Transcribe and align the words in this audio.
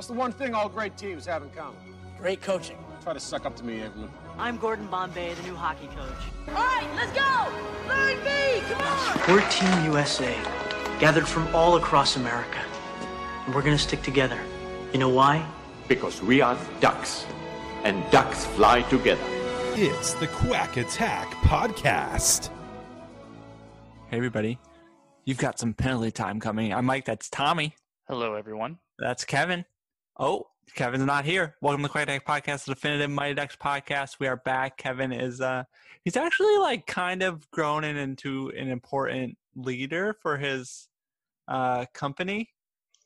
What's 0.00 0.08
the 0.08 0.14
one 0.14 0.32
thing 0.32 0.54
all 0.54 0.70
great 0.70 0.96
teams 0.96 1.26
have 1.26 1.42
in 1.42 1.50
common? 1.50 1.76
Great 2.18 2.40
coaching. 2.40 2.78
Try 3.02 3.12
to 3.12 3.20
suck 3.20 3.44
up 3.44 3.54
to 3.56 3.62
me, 3.62 3.82
Evelyn. 3.82 4.08
I'm 4.38 4.56
Gordon 4.56 4.86
Bombay, 4.86 5.34
the 5.34 5.42
new 5.42 5.54
hockey 5.54 5.88
coach. 5.88 6.22
All 6.48 6.54
right, 6.54 6.88
let's 6.96 7.12
go! 7.12 7.52
Line 7.86 8.16
B, 8.24 8.62
come 8.72 8.80
on! 8.80 9.20
We're 9.28 9.46
Team 9.50 9.84
USA, 9.84 10.34
gathered 11.00 11.28
from 11.28 11.54
all 11.54 11.76
across 11.76 12.16
America. 12.16 12.60
And 13.44 13.54
we're 13.54 13.60
gonna 13.60 13.76
stick 13.76 14.00
together. 14.00 14.40
You 14.94 15.00
know 15.00 15.10
why? 15.10 15.46
Because 15.86 16.22
we 16.22 16.40
are 16.40 16.56
ducks, 16.80 17.26
and 17.84 18.02
ducks 18.10 18.46
fly 18.46 18.80
together. 18.80 19.20
It's 19.74 20.14
the 20.14 20.28
Quack 20.28 20.78
Attack 20.78 21.28
Podcast. 21.42 22.48
Hey, 24.08 24.16
everybody. 24.16 24.58
You've 25.26 25.36
got 25.36 25.58
some 25.58 25.74
penalty 25.74 26.10
time 26.10 26.40
coming. 26.40 26.72
I'm 26.72 26.86
Mike. 26.86 27.04
That's 27.04 27.28
Tommy. 27.28 27.74
Hello, 28.08 28.32
everyone. 28.32 28.78
That's 28.98 29.26
Kevin. 29.26 29.66
Oh, 30.22 30.48
Kevin's 30.74 31.06
not 31.06 31.24
here. 31.24 31.56
Welcome 31.62 31.80
to 31.80 31.88
the 31.88 31.88
Quack 31.88 32.02
Attack 32.02 32.26
Podcast, 32.26 32.66
the 32.66 32.74
definitive 32.74 33.08
Mighty 33.08 33.32
Ducks 33.32 33.56
podcast. 33.56 34.18
We 34.20 34.26
are 34.26 34.36
back. 34.36 34.76
Kevin 34.76 35.12
is, 35.12 35.40
uh, 35.40 35.64
he's 36.04 36.14
actually 36.14 36.58
like 36.58 36.86
kind 36.86 37.22
of 37.22 37.50
grown 37.52 37.84
in 37.84 37.96
into 37.96 38.50
an 38.50 38.68
important 38.68 39.38
leader 39.56 40.14
for 40.20 40.36
his 40.36 40.88
uh, 41.48 41.86
company. 41.94 42.50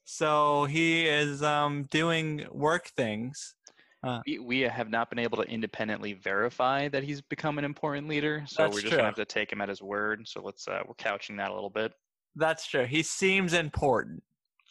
So 0.04 0.64
he 0.64 1.06
is 1.06 1.40
um, 1.44 1.84
doing 1.84 2.48
work 2.50 2.88
things. 2.96 3.54
Uh, 4.02 4.18
We, 4.26 4.40
we 4.40 4.60
have 4.62 4.90
not 4.90 5.08
been 5.08 5.20
able 5.20 5.36
to 5.36 5.48
independently 5.48 6.14
verify 6.14 6.88
that 6.88 7.04
he's 7.04 7.20
become 7.20 7.58
an 7.58 7.64
important 7.64 8.08
leader, 8.08 8.42
so 8.48 8.64
we're 8.64 8.70
just 8.70 8.86
true. 8.86 8.90
gonna 8.90 9.04
have 9.04 9.14
to 9.14 9.24
take 9.24 9.52
him 9.52 9.60
at 9.60 9.68
his 9.68 9.80
word. 9.80 10.26
So 10.26 10.42
let's 10.42 10.66
uh, 10.66 10.80
we're 10.84 10.94
couching 10.94 11.36
that 11.36 11.52
a 11.52 11.54
little 11.54 11.70
bit. 11.70 11.92
That's 12.34 12.66
true. 12.66 12.86
He 12.86 13.04
seems 13.04 13.52
important. 13.52 14.24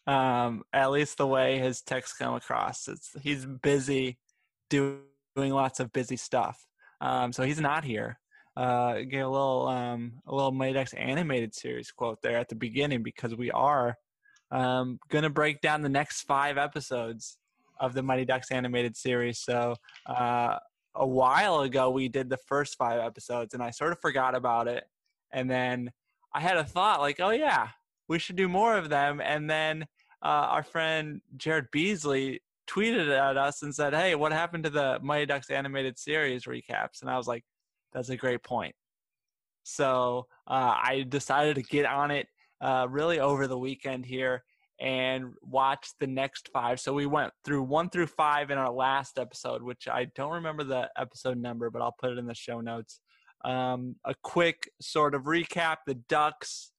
Um, 0.06 0.64
at 0.74 0.92
least 0.92 1.18
the 1.18 1.28
way 1.28 1.60
his 1.60 1.82
texts 1.82 2.18
come 2.18 2.34
across. 2.34 2.88
It's 2.88 3.16
he's 3.22 3.46
busy 3.46 4.18
doing 4.70 5.02
lots 5.36 5.80
of 5.80 5.94
busy 5.94 6.18
stuff. 6.18 6.66
Um, 7.00 7.32
so 7.32 7.44
he's 7.44 7.60
not 7.60 7.84
here. 7.84 8.20
Uh, 8.56 9.00
get 9.10 9.20
a 9.20 9.30
little 9.30 9.68
um, 9.68 10.14
a 10.28 10.36
little 10.36 10.52
Mighty 10.52 10.74
Ducks 10.74 10.94
animated 10.94 11.56
series 11.56 11.92
quote 11.92 12.22
there 12.22 12.38
at 12.38 12.50
the 12.50 12.56
beginning 12.56 13.02
because 13.02 13.36
we 13.36 13.50
are 13.52 13.96
um, 14.52 15.00
gonna 15.10 15.30
break 15.30 15.62
down 15.62 15.82
the 15.82 15.90
next 15.90 16.22
five 16.22 16.58
episodes 16.58 17.38
of 17.80 17.94
the 17.94 18.04
Mighty 18.04 18.26
Ducks 18.26 18.52
animated 18.52 18.96
series. 18.96 19.40
So 19.40 19.76
uh, 20.06 20.58
a 20.96 21.08
while 21.08 21.62
ago 21.62 21.90
we 21.90 22.10
did 22.10 22.30
the 22.30 22.38
first 22.38 22.78
five 22.78 23.00
episodes, 23.00 23.54
and 23.54 23.64
I 23.64 23.72
sort 23.72 23.92
of 23.92 24.00
forgot 24.00 24.36
about 24.36 24.68
it, 24.68 24.84
and 25.32 25.50
then 25.50 25.92
I 26.34 26.40
had 26.40 26.58
a 26.58 26.64
thought 26.64 27.00
like, 27.00 27.20
oh 27.20 27.32
yeah, 27.32 27.70
we 28.08 28.20
should 28.20 28.36
do 28.36 28.48
more 28.48 28.78
of 28.78 28.90
them. 28.90 29.20
And 29.20 29.50
then 29.50 29.86
uh, 30.24 30.48
our 30.52 30.64
friend 30.64 31.22
Jared 31.38 31.68
Beasley 31.72 32.42
tweeted 32.68 33.10
at 33.12 33.38
us 33.38 33.62
and 33.62 33.76
said, 33.76 33.94
hey, 33.94 34.16
what 34.16 34.32
happened 34.32 34.64
to 34.64 34.70
the 34.70 35.00
Mighty 35.02 35.26
Ducks 35.26 35.50
animated 35.50 36.00
series 36.00 36.46
recaps? 36.46 37.02
And 37.02 37.10
I 37.10 37.18
was 37.18 37.28
like, 37.28 37.44
that's 37.92 38.10
a 38.10 38.18
great 38.18 38.44
point. 38.44 38.74
So 39.64 40.28
uh, 40.48 40.76
I 40.76 41.06
decided 41.08 41.56
to 41.56 41.62
get 41.64 41.86
on 41.86 42.12
it 42.12 42.28
uh, 42.62 42.88
really 42.90 43.20
over 43.20 43.48
the 43.48 43.58
weekend 43.58 44.06
here 44.06 44.44
and 44.80 45.34
watch 45.42 45.90
the 46.00 46.08
next 46.08 46.50
five. 46.52 46.80
So 46.80 46.94
we 46.94 47.06
went 47.06 47.32
through 47.46 47.64
one 47.64 47.90
through 47.90 48.08
five 48.08 48.50
in 48.50 48.58
our 48.58 48.72
last 48.72 49.20
episode, 49.20 49.62
which 49.62 49.88
I 49.88 50.08
don't 50.16 50.34
remember 50.34 50.64
the 50.64 50.90
episode 50.98 51.38
number, 51.38 51.70
but 51.70 51.82
I'll 51.82 51.96
put 52.00 52.12
it 52.12 52.18
in 52.18 52.26
the 52.26 52.36
show 52.36 52.60
notes. 52.60 53.00
Um, 53.46 53.96
a 54.06 54.16
quick 54.24 54.70
sort 54.82 55.16
of 55.16 55.24
recap 55.24 55.78
the 55.86 55.96
Ducks. 55.96 56.72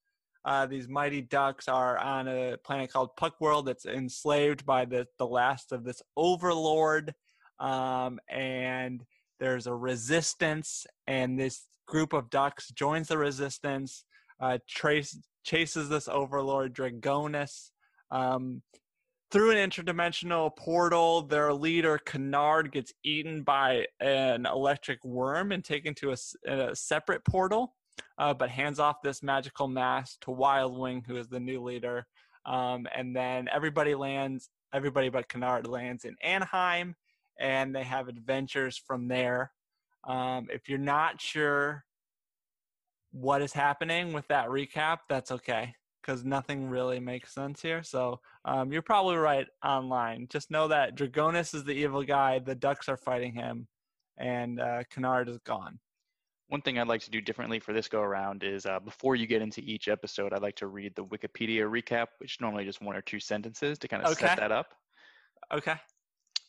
Uh, 0.45 0.67
these 0.67 0.89
mighty 0.89 1.23
ducks 1.23 1.69
are 1.69 1.97
on 1.99 2.29
a 2.29 2.57
planet 2.65 2.93
called 2.93 3.17
Puck 3.17 3.41
World 3.41 3.67
that's 3.67 3.87
enslaved 3.87 4.67
by 4.67 4.85
the, 4.85 5.07
the 5.19 5.27
last 5.27 5.73
of 5.73 5.85
this 5.85 6.03
overlord. 6.17 7.15
Um, 7.59 8.19
and 8.29 9.03
there's 9.41 9.67
a 9.67 9.75
resistance, 9.75 10.87
and 11.07 11.39
this 11.39 11.63
group 11.87 12.13
of 12.13 12.31
ducks 12.31 12.69
joins 12.71 13.09
the 13.09 13.19
resistance, 13.19 14.05
uh, 14.41 14.59
trace, 14.69 15.19
chases 15.45 15.89
this 15.89 16.09
overlord, 16.09 16.75
Dragonus. 16.75 17.71
Um, 18.11 18.63
through 19.31 19.51
an 19.51 19.71
interdimensional 19.71 20.55
portal, 20.55 21.23
their 21.23 21.53
leader, 21.53 21.99
Kennard, 21.99 22.71
gets 22.71 22.93
eaten 23.03 23.43
by 23.43 23.87
an 23.99 24.47
electric 24.47 25.05
worm 25.05 25.51
and 25.53 25.65
taken 25.65 25.95
to 25.95 26.13
a, 26.13 26.17
a 26.47 26.77
separate 26.77 27.25
portal, 27.25 27.75
uh, 28.19 28.35
but 28.35 28.51
hands 28.51 28.79
off 28.79 29.03
this 29.03 29.23
magical 29.23 29.69
mask 29.69 30.21
to 30.21 30.31
Wild 30.31 30.79
Wing, 30.79 31.03
who 31.07 31.17
is 31.17 31.29
the 31.29 31.41
new 31.41 31.63
leader. 31.63 32.07
Um, 32.47 32.87
and 32.95 33.15
then 33.15 33.49
everybody 33.53 33.95
lands, 33.95 34.51
everybody 34.73 35.09
but 35.09 35.29
Kennard 35.29 35.67
lands 35.67 36.05
in 36.05 36.17
Anaheim, 36.23 36.95
and 37.41 37.75
they 37.75 37.83
have 37.83 38.09
adventures 38.09 38.77
from 38.77 39.09
there. 39.09 39.53
Um, 40.07 40.49
if 40.53 40.69
you're 40.69 40.79
not 40.79 41.21
sure 41.21 41.85
what 43.13 43.43
is 43.43 43.53
happening 43.53 44.13
with 44.13 44.27
that 44.29 44.49
recap, 44.49 44.99
that's 45.09 45.31
okay 45.31 45.75
because 46.05 46.25
nothing 46.25 46.69
really 46.69 47.01
makes 47.01 47.33
sense 47.33 47.63
here. 47.63 47.83
So 47.83 48.21
um, 48.45 48.73
you're 48.73 48.83
probably 48.83 49.17
right 49.17 49.47
online. 49.65 50.27
Just 50.29 50.51
know 50.51 50.69
that 50.69 50.97
Dragonus 50.97 51.55
is 51.55 51.65
the 51.65 51.73
evil 51.73 52.03
guy, 52.03 52.39
the 52.39 52.55
Ducks 52.55 52.89
are 52.89 52.97
fighting 52.97 53.35
him, 53.35 53.67
and 54.19 54.61
uh, 54.61 54.83
Kennard 54.91 55.29
is 55.29 55.39
gone. 55.47 55.79
One 56.49 56.61
thing 56.61 56.79
I'd 56.79 56.89
like 56.89 57.01
to 57.03 57.11
do 57.11 57.21
differently 57.21 57.59
for 57.59 57.73
this 57.73 57.89
go 57.89 58.01
around 58.01 58.43
is 58.45 58.67
uh, 58.67 58.79
before 58.79 59.17
you 59.17 59.27
get 59.27 59.41
into 59.43 59.61
each 59.63 59.89
episode, 59.89 60.33
I'd 60.33 60.43
like 60.43 60.57
to 60.57 60.67
read 60.67 60.95
the 60.95 61.05
Wikipedia 61.05 61.63
recap, 61.69 62.09
which 62.19 62.39
normally 62.41 62.65
just 62.65 62.83
one 62.83 62.95
or 62.95 63.01
two 63.03 63.19
sentences 63.19 63.79
to 63.79 63.89
kind 63.89 64.03
of 64.05 64.13
Okay. 64.13 64.27
set 64.27 64.39
that 64.39 64.53
up. 64.53 64.75
Okay. 65.53 65.75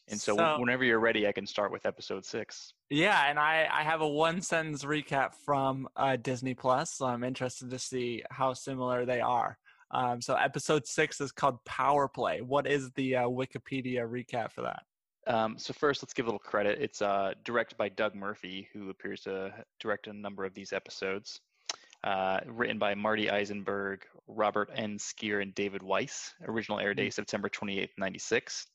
And 0.08 0.20
so, 0.22 0.36
So- 0.36 0.60
whenever 0.60 0.84
you're 0.84 1.00
ready, 1.00 1.28
I 1.28 1.32
can 1.32 1.48
start 1.48 1.72
with 1.72 1.86
episode 1.86 2.26
six. 2.26 2.74
Yeah, 2.90 3.26
and 3.30 3.40
I, 3.40 3.68
I 3.72 3.84
have 3.84 4.02
a 4.02 4.08
one 4.08 4.42
sentence 4.42 4.84
recap 4.84 5.34
from 5.46 5.88
uh, 5.96 6.18
Disney 6.18 6.54
Plus, 6.54 6.92
so 6.94 7.08
I'm 7.08 7.24
interested 7.24 7.70
to 7.72 7.80
see 7.80 8.22
how 8.30 8.54
similar 8.54 9.06
they 9.06 9.22
are. 9.22 9.58
Um, 9.92 10.22
so 10.22 10.36
episode 10.36 10.86
six 10.86 11.22
is 11.22 11.32
called 11.32 11.64
Power 11.66 12.08
Play. 12.08 12.42
What 12.42 12.68
is 12.68 12.92
the 12.92 13.16
uh, 13.16 13.24
Wikipedia 13.24 14.08
recap 14.08 14.52
for 14.52 14.62
that? 14.64 14.84
Um, 15.28 15.58
so 15.58 15.74
first, 15.74 16.04
let's 16.04 16.14
give 16.14 16.26
a 16.26 16.30
little 16.30 16.40
credit. 16.40 16.80
It's 16.82 17.02
uh, 17.02 17.34
directed 17.44 17.78
by 17.78 17.90
Doug 17.90 18.16
Murphy, 18.16 18.70
who 18.74 18.90
appears 18.90 19.22
to 19.22 19.54
direct 19.80 20.08
a 20.08 20.14
number 20.14 20.46
of 20.46 20.54
these 20.54 20.72
episodes. 20.72 21.40
Uh, 22.04 22.40
written 22.46 22.78
by 22.78 22.94
Marty 22.94 23.32
Eisenberg, 23.32 24.06
Robert 24.28 24.70
N. 24.76 24.98
Skir, 25.00 25.42
and 25.42 25.56
David 25.56 25.82
Wise. 25.82 26.34
Original 26.48 26.80
air 26.80 26.94
date 26.94 27.16
September 27.16 27.50
28, 27.50 27.90
96. 27.98 28.68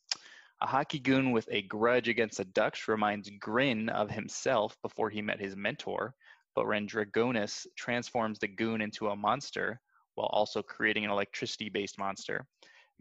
A 0.62 0.66
hockey 0.66 0.98
goon 0.98 1.30
with 1.30 1.48
a 1.50 1.62
grudge 1.62 2.08
against 2.08 2.38
the 2.38 2.44
Ducks 2.44 2.88
reminds 2.88 3.30
Grin 3.38 3.88
of 3.88 4.10
himself 4.10 4.76
before 4.82 5.08
he 5.08 5.22
met 5.22 5.40
his 5.40 5.54
mentor, 5.54 6.14
but 6.56 6.66
when 6.66 6.86
Dragonus 6.86 7.66
transforms 7.76 8.40
the 8.40 8.48
goon 8.48 8.80
into 8.80 9.08
a 9.08 9.16
monster 9.16 9.80
while 10.16 10.28
also 10.32 10.60
creating 10.60 11.04
an 11.04 11.10
electricity 11.10 11.68
based 11.68 11.98
monster, 11.98 12.46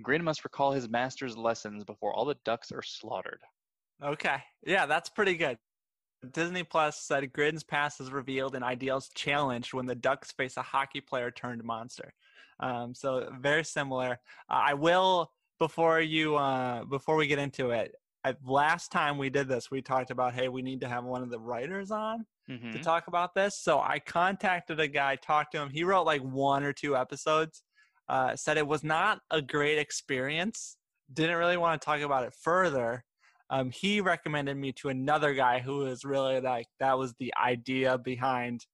Grin 0.02 0.24
must 0.24 0.44
recall 0.44 0.72
his 0.72 0.88
master's 0.90 1.38
lessons 1.38 1.84
before 1.84 2.14
all 2.14 2.26
the 2.26 2.38
ducks 2.46 2.72
are 2.72 2.82
slaughtered. 2.82 3.42
Okay. 4.04 4.38
Yeah, 4.66 4.86
that's 4.86 5.10
pretty 5.10 5.36
good. 5.36 5.58
Disney 6.32 6.64
Plus 6.64 7.02
said 7.02 7.32
Grin's 7.32 7.64
past 7.64 8.02
is 8.02 8.12
revealed 8.12 8.56
and 8.56 8.64
ideals 8.64 9.10
challenged 9.16 9.74
when 9.74 9.86
the 9.86 9.96
Ducks 9.96 10.32
face 10.34 10.58
a 10.58 10.62
hockey 10.62 11.00
player 11.02 11.32
turned 11.32 11.64
monster. 11.64 12.14
Um, 12.60 12.94
so 12.94 13.30
very 13.40 13.64
similar. 13.64 14.20
Uh, 14.50 14.62
I 14.66 14.74
will 14.74 15.32
before 15.60 16.02
you 16.02 16.36
uh, 16.36 16.84
before 16.86 17.16
we 17.16 17.28
get 17.28 17.40
into 17.40 17.72
it. 17.72 17.94
I, 18.26 18.36
last 18.46 18.92
time 18.92 19.18
we 19.18 19.30
did 19.30 19.48
this, 19.48 19.72
we 19.72 19.82
talked 19.82 20.12
about 20.12 20.34
hey, 20.34 20.50
we 20.50 20.62
need 20.62 20.82
to 20.82 20.90
have 20.90 21.06
one 21.06 21.24
of 21.24 21.30
the 21.30 21.40
writers 21.40 21.90
on 21.90 22.26
to 22.48 22.54
Mhm. 22.54 22.82
talk 22.82 23.08
about 23.08 23.34
this. 23.34 23.58
So 23.58 23.80
I 23.80 24.00
contacted 24.00 24.80
a 24.82 24.88
guy, 24.90 25.16
talked 25.16 25.54
to 25.54 25.62
him. 25.62 25.70
He 25.70 25.86
wrote 25.86 26.06
like 26.06 26.22
one 26.22 26.64
or 26.64 26.74
two 26.74 26.98
episodes. 26.98 27.64
Uh, 28.10 28.36
said 28.36 28.58
it 28.58 28.68
was 28.68 28.84
not 28.84 29.20
a 29.30 29.42
great 29.42 29.78
experience. 29.78 30.78
Didn't 31.14 31.38
really 31.38 31.58
want 31.58 31.80
to 31.80 31.86
talk 31.86 32.02
about 32.02 32.24
it 32.24 32.34
further. 32.34 33.06
Um, 33.52 33.72
he 33.72 34.02
recommended 34.02 34.58
me 34.58 34.72
to 34.74 34.90
another 34.90 35.34
guy 35.34 35.60
who 35.60 35.78
was 35.80 36.04
really 36.04 36.42
like 36.42 36.68
that 36.80 36.98
was 36.98 37.14
the 37.20 37.34
idea 37.42 37.98
behind 37.98 38.66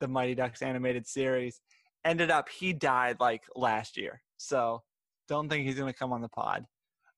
the 0.00 0.08
Mighty 0.08 0.34
Ducks 0.34 0.62
animated 0.62 1.06
series. 1.06 1.60
Ended 2.04 2.30
up 2.30 2.48
he 2.48 2.72
died 2.72 3.16
like 3.20 3.42
last 3.54 3.96
year, 3.96 4.22
so 4.38 4.82
don't 5.28 5.48
think 5.48 5.66
he's 5.66 5.78
gonna 5.78 5.92
come 5.92 6.12
on 6.12 6.22
the 6.22 6.28
pod. 6.28 6.64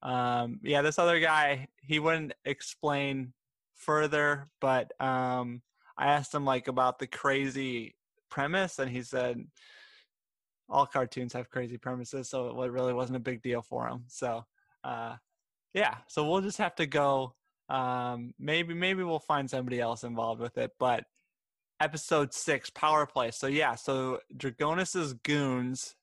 Um, 0.03 0.59
yeah, 0.63 0.83
this 0.83 0.99
other 0.99 1.21
guy, 1.21 1.69
he 1.81 2.01
wouldn't 2.01 2.35
explain 2.45 3.33
further, 3.75 4.49
but 4.61 4.91
um, 5.01 5.63
I 5.97 6.07
asked 6.07 6.35
him 6.35 6.45
like 6.45 6.67
about 6.67 6.99
the 6.99 7.07
crazy 7.07 7.95
premise, 8.31 8.79
and 8.79 8.91
he 8.91 9.03
said 9.03 9.45
all 10.73 10.87
cartoons 10.87 11.35
have 11.35 11.51
crazy 11.51 11.77
premises, 11.77 12.29
so 12.29 12.63
it 12.63 12.71
really 12.71 12.95
wasn't 12.95 13.17
a 13.17 13.21
big 13.21 13.43
deal 13.43 13.63
for 13.63 13.87
him. 13.87 14.05
So, 14.09 14.45
uh, 14.83 15.17
yeah, 15.75 15.97
so 16.09 16.29
we'll 16.29 16.41
just 16.41 16.59
have 16.59 16.75
to 16.77 16.87
go. 16.87 17.35
Um, 17.69 18.35
maybe 18.39 18.75
maybe 18.75 19.05
we'll 19.05 19.19
find 19.19 19.49
somebody 19.49 19.81
else 19.81 20.03
involved 20.03 20.41
with 20.41 20.59
it, 20.59 20.73
but 20.79 21.05
episode 21.81 22.33
six, 22.33 22.71
power 22.71 23.07
play. 23.07 23.31
So 23.31 23.47
yeah, 23.47 23.75
so 23.75 24.21
Dragonis's 24.37 25.15
goons 25.15 25.95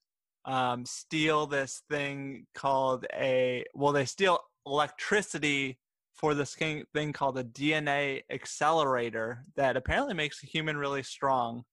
um, 0.46 0.86
steal 0.86 1.48
this 1.48 1.84
thing 1.90 2.46
called 2.54 3.06
a 3.14 3.66
well, 3.74 3.92
they 3.92 4.06
steal 4.06 4.40
electricity 4.66 5.80
for 6.14 6.34
this 6.34 6.54
thing, 6.54 6.84
thing 6.94 7.14
called 7.14 7.38
a 7.38 7.44
DNA 7.44 8.22
accelerator 8.30 9.46
that 9.56 9.78
apparently 9.78 10.14
makes 10.14 10.44
a 10.44 10.48
human 10.48 10.78
really 10.78 11.04
strong. 11.04 11.64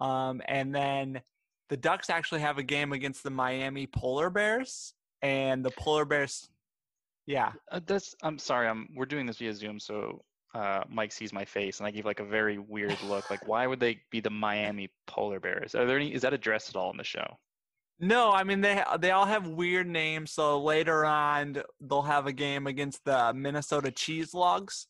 Um, 0.00 0.40
and 0.46 0.74
then 0.74 1.20
the 1.70 1.76
Ducks 1.76 2.10
actually 2.10 2.40
have 2.40 2.58
a 2.58 2.62
game 2.62 2.92
against 2.92 3.22
the 3.22 3.30
Miami 3.30 3.86
Polar 3.86 4.28
Bears, 4.28 4.92
and 5.22 5.64
the 5.64 5.70
Polar 5.70 6.04
Bears, 6.04 6.50
yeah. 7.26 7.52
Uh, 7.70 7.80
that's. 7.86 8.14
I'm 8.22 8.38
sorry. 8.38 8.68
I'm. 8.68 8.88
We're 8.94 9.06
doing 9.06 9.24
this 9.24 9.38
via 9.38 9.54
Zoom, 9.54 9.78
so 9.78 10.22
uh, 10.52 10.82
Mike 10.88 11.12
sees 11.12 11.32
my 11.32 11.44
face, 11.44 11.78
and 11.78 11.86
I 11.86 11.92
give 11.92 12.04
like 12.04 12.20
a 12.20 12.24
very 12.24 12.58
weird 12.58 12.98
look. 13.04 13.30
Like, 13.30 13.46
why 13.46 13.66
would 13.66 13.80
they 13.80 14.00
be 14.10 14.20
the 14.20 14.30
Miami 14.30 14.90
Polar 15.06 15.38
Bears? 15.40 15.74
Are 15.74 15.86
there 15.86 15.96
any? 15.96 16.12
Is 16.12 16.22
that 16.22 16.34
addressed 16.34 16.70
at 16.70 16.76
all 16.76 16.90
in 16.90 16.96
the 16.96 17.04
show? 17.04 17.38
No, 18.00 18.32
I 18.32 18.44
mean 18.44 18.62
they 18.62 18.82
they 18.98 19.12
all 19.12 19.26
have 19.26 19.46
weird 19.46 19.86
names. 19.86 20.32
So 20.32 20.60
later 20.60 21.04
on, 21.04 21.62
they'll 21.80 22.02
have 22.02 22.26
a 22.26 22.32
game 22.32 22.66
against 22.66 23.04
the 23.04 23.32
Minnesota 23.34 23.90
Cheese 23.90 24.34
Logs, 24.34 24.86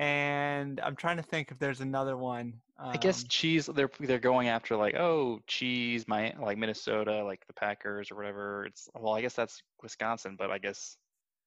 and 0.00 0.80
I'm 0.80 0.96
trying 0.96 1.18
to 1.18 1.22
think 1.22 1.50
if 1.50 1.58
there's 1.58 1.80
another 1.80 2.16
one. 2.16 2.54
Um, 2.78 2.88
I 2.90 2.96
guess 2.96 3.22
Um, 3.22 3.28
cheese. 3.28 3.66
They're 3.66 3.90
they're 4.00 4.18
going 4.18 4.48
after 4.48 4.74
like 4.76 4.94
oh 4.96 5.40
cheese, 5.46 6.08
my 6.08 6.34
like 6.40 6.56
Minnesota, 6.58 7.22
like 7.22 7.46
the 7.46 7.52
Packers 7.52 8.10
or 8.10 8.16
whatever. 8.16 8.64
It's 8.64 8.88
well, 8.98 9.14
I 9.14 9.20
guess 9.20 9.34
that's 9.34 9.62
Wisconsin, 9.82 10.36
but 10.38 10.50
I 10.50 10.58
guess 10.58 10.96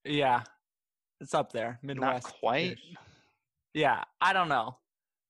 Yeah, 0.05 0.43
it's 1.19 1.33
up 1.33 1.51
there, 1.51 1.79
Midwest. 1.81 2.25
not 2.27 2.33
quite. 2.39 2.77
Yeah, 3.73 4.03
I 4.21 4.33
don't 4.33 4.49
know. 4.49 4.77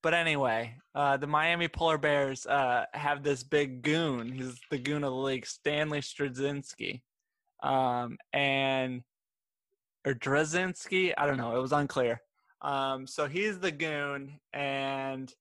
But 0.01 0.13
anyway, 0.13 0.75
uh, 0.93 1.15
the 1.15 1.27
Miami 1.27 1.69
Polar 1.69 1.97
Bears 1.97 2.45
uh, 2.45 2.83
have 2.93 3.23
this 3.23 3.41
big 3.41 3.83
goon. 3.83 4.33
He's 4.33 4.59
the 4.69 4.77
goon 4.77 5.05
of 5.05 5.11
the 5.11 5.17
league, 5.17 5.45
Stanley 5.45 6.01
Straczynski. 6.01 7.01
Um, 7.63 8.17
and, 8.33 9.01
or 10.05 10.13
Drzezinski, 10.13 11.13
I 11.17 11.25
don't 11.25 11.37
know. 11.37 11.55
It 11.55 11.61
was 11.61 11.71
unclear. 11.71 12.19
Um, 12.63 13.05
so 13.07 13.27
he's 13.27 13.59
the 13.59 13.71
goon, 13.71 14.39
and 14.53 15.33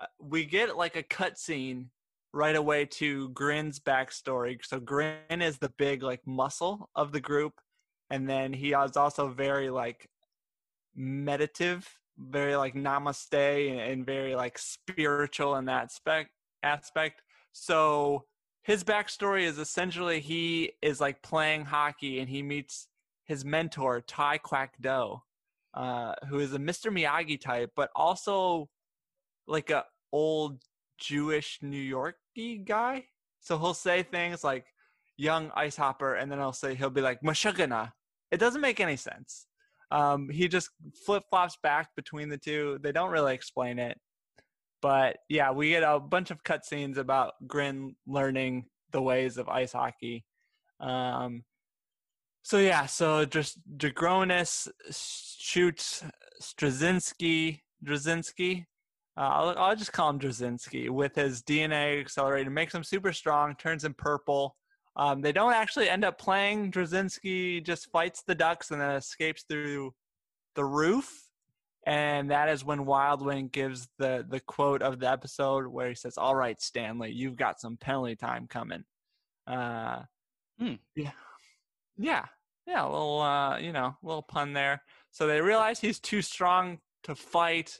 uh, 0.00 0.06
we 0.18 0.44
get 0.44 0.76
like 0.76 0.96
a 0.96 1.02
cutscene 1.02 1.86
right 2.32 2.56
away 2.56 2.86
to 2.86 3.28
Grin's 3.30 3.78
backstory. 3.78 4.58
So 4.64 4.80
Grin 4.80 5.42
is 5.42 5.58
the 5.58 5.72
big 5.76 6.02
like 6.02 6.26
muscle 6.26 6.88
of 6.94 7.12
the 7.12 7.20
group, 7.20 7.54
and 8.08 8.28
then 8.28 8.52
he 8.52 8.72
is 8.72 8.96
also 8.96 9.28
very 9.28 9.68
like 9.68 10.08
meditative, 10.94 11.88
very 12.18 12.56
like 12.56 12.74
namaste 12.74 13.70
and, 13.70 13.80
and 13.80 14.06
very 14.06 14.34
like 14.34 14.58
spiritual 14.58 15.56
in 15.56 15.66
that 15.66 15.92
spec 15.92 16.30
aspect. 16.62 17.22
So 17.52 18.24
his 18.62 18.84
backstory 18.84 19.42
is 19.42 19.58
essentially 19.58 20.20
he 20.20 20.72
is 20.82 21.00
like 21.00 21.22
playing 21.22 21.64
hockey 21.64 22.20
and 22.20 22.28
he 22.28 22.42
meets 22.42 22.88
his 23.24 23.44
mentor 23.44 24.00
Ty 24.00 24.38
Quack 24.38 24.74
Do, 24.80 25.20
uh, 25.74 26.14
who 26.28 26.38
is 26.38 26.54
a 26.54 26.58
Mr. 26.58 26.92
Miyagi 26.92 27.40
type, 27.40 27.70
but 27.76 27.90
also 27.94 28.68
like 29.46 29.70
a 29.70 29.84
old 30.12 30.62
Jewish 30.98 31.58
New 31.62 31.80
Yorky 31.80 32.58
guy. 32.58 33.04
So 33.40 33.58
he'll 33.58 33.74
say 33.74 34.02
things 34.02 34.44
like 34.44 34.66
young 35.16 35.50
ice 35.54 35.76
hopper 35.76 36.14
and 36.14 36.30
then 36.30 36.40
I'll 36.40 36.52
say 36.52 36.74
he'll 36.74 36.90
be 36.90 37.00
like 37.00 37.20
Mashugana. 37.22 37.92
It 38.30 38.38
doesn't 38.38 38.60
make 38.60 38.80
any 38.80 38.96
sense. 38.96 39.46
Um, 39.90 40.28
he 40.28 40.46
just 40.46 40.70
flip 41.04 41.24
flops 41.30 41.56
back 41.62 41.88
between 41.96 42.28
the 42.28 42.38
two. 42.38 42.78
They 42.82 42.92
don't 42.92 43.10
really 43.10 43.34
explain 43.34 43.78
it. 43.78 43.98
But 44.82 45.18
yeah, 45.28 45.50
we 45.50 45.70
get 45.70 45.82
a 45.82 45.98
bunch 45.98 46.30
of 46.30 46.42
cutscenes 46.42 46.96
about 46.96 47.32
Grin 47.46 47.96
learning 48.06 48.66
the 48.92 49.02
ways 49.02 49.36
of 49.36 49.48
ice 49.48 49.72
hockey. 49.72 50.24
Um, 50.78 51.42
so 52.42 52.58
yeah, 52.58 52.86
so 52.86 53.24
just 53.24 53.58
Dragonis 53.76 54.68
shoots 54.90 56.04
Straczynski, 56.42 57.60
Drzezinski. 57.84 58.64
Uh, 59.16 59.20
I'll, 59.20 59.58
I'll 59.58 59.76
just 59.76 59.92
call 59.92 60.10
him 60.10 60.18
Drzezinski 60.18 60.88
with 60.90 61.14
his 61.14 61.42
DNA 61.42 62.00
accelerator, 62.00 62.50
makes 62.50 62.74
him 62.74 62.84
super 62.84 63.12
strong, 63.12 63.54
turns 63.56 63.84
him 63.84 63.94
purple. 63.94 64.56
Um, 64.96 65.20
they 65.20 65.32
don't 65.32 65.52
actually 65.52 65.88
end 65.88 66.04
up 66.04 66.18
playing. 66.18 66.72
Drzezinski 66.72 67.64
just 67.64 67.90
fights 67.90 68.22
the 68.26 68.34
Ducks 68.34 68.70
and 68.70 68.80
then 68.80 68.90
escapes 68.92 69.44
through 69.48 69.92
the 70.54 70.64
roof. 70.64 71.26
And 71.86 72.30
that 72.30 72.48
is 72.48 72.64
when 72.64 72.80
Wildwing 72.80 73.50
gives 73.52 73.88
the, 73.98 74.24
the 74.28 74.40
quote 74.40 74.82
of 74.82 74.98
the 75.00 75.10
episode 75.10 75.66
where 75.66 75.88
he 75.88 75.94
says, 75.94 76.18
All 76.18 76.34
right, 76.34 76.60
Stanley, 76.60 77.10
you've 77.10 77.36
got 77.36 77.60
some 77.60 77.76
penalty 77.78 78.16
time 78.16 78.46
coming. 78.48 78.84
Uh, 79.46 80.02
Hmm. 80.60 80.74
Yeah. 80.94 81.12
Yeah. 82.00 82.24
Yeah. 82.66 82.84
A 82.84 82.88
little, 82.88 83.20
uh, 83.20 83.58
you 83.58 83.72
know, 83.72 83.96
little 84.02 84.22
pun 84.22 84.52
there. 84.54 84.82
So 85.10 85.26
they 85.26 85.40
realize 85.40 85.80
he's 85.80 86.00
too 86.00 86.22
strong 86.22 86.78
to 87.04 87.14
fight. 87.14 87.78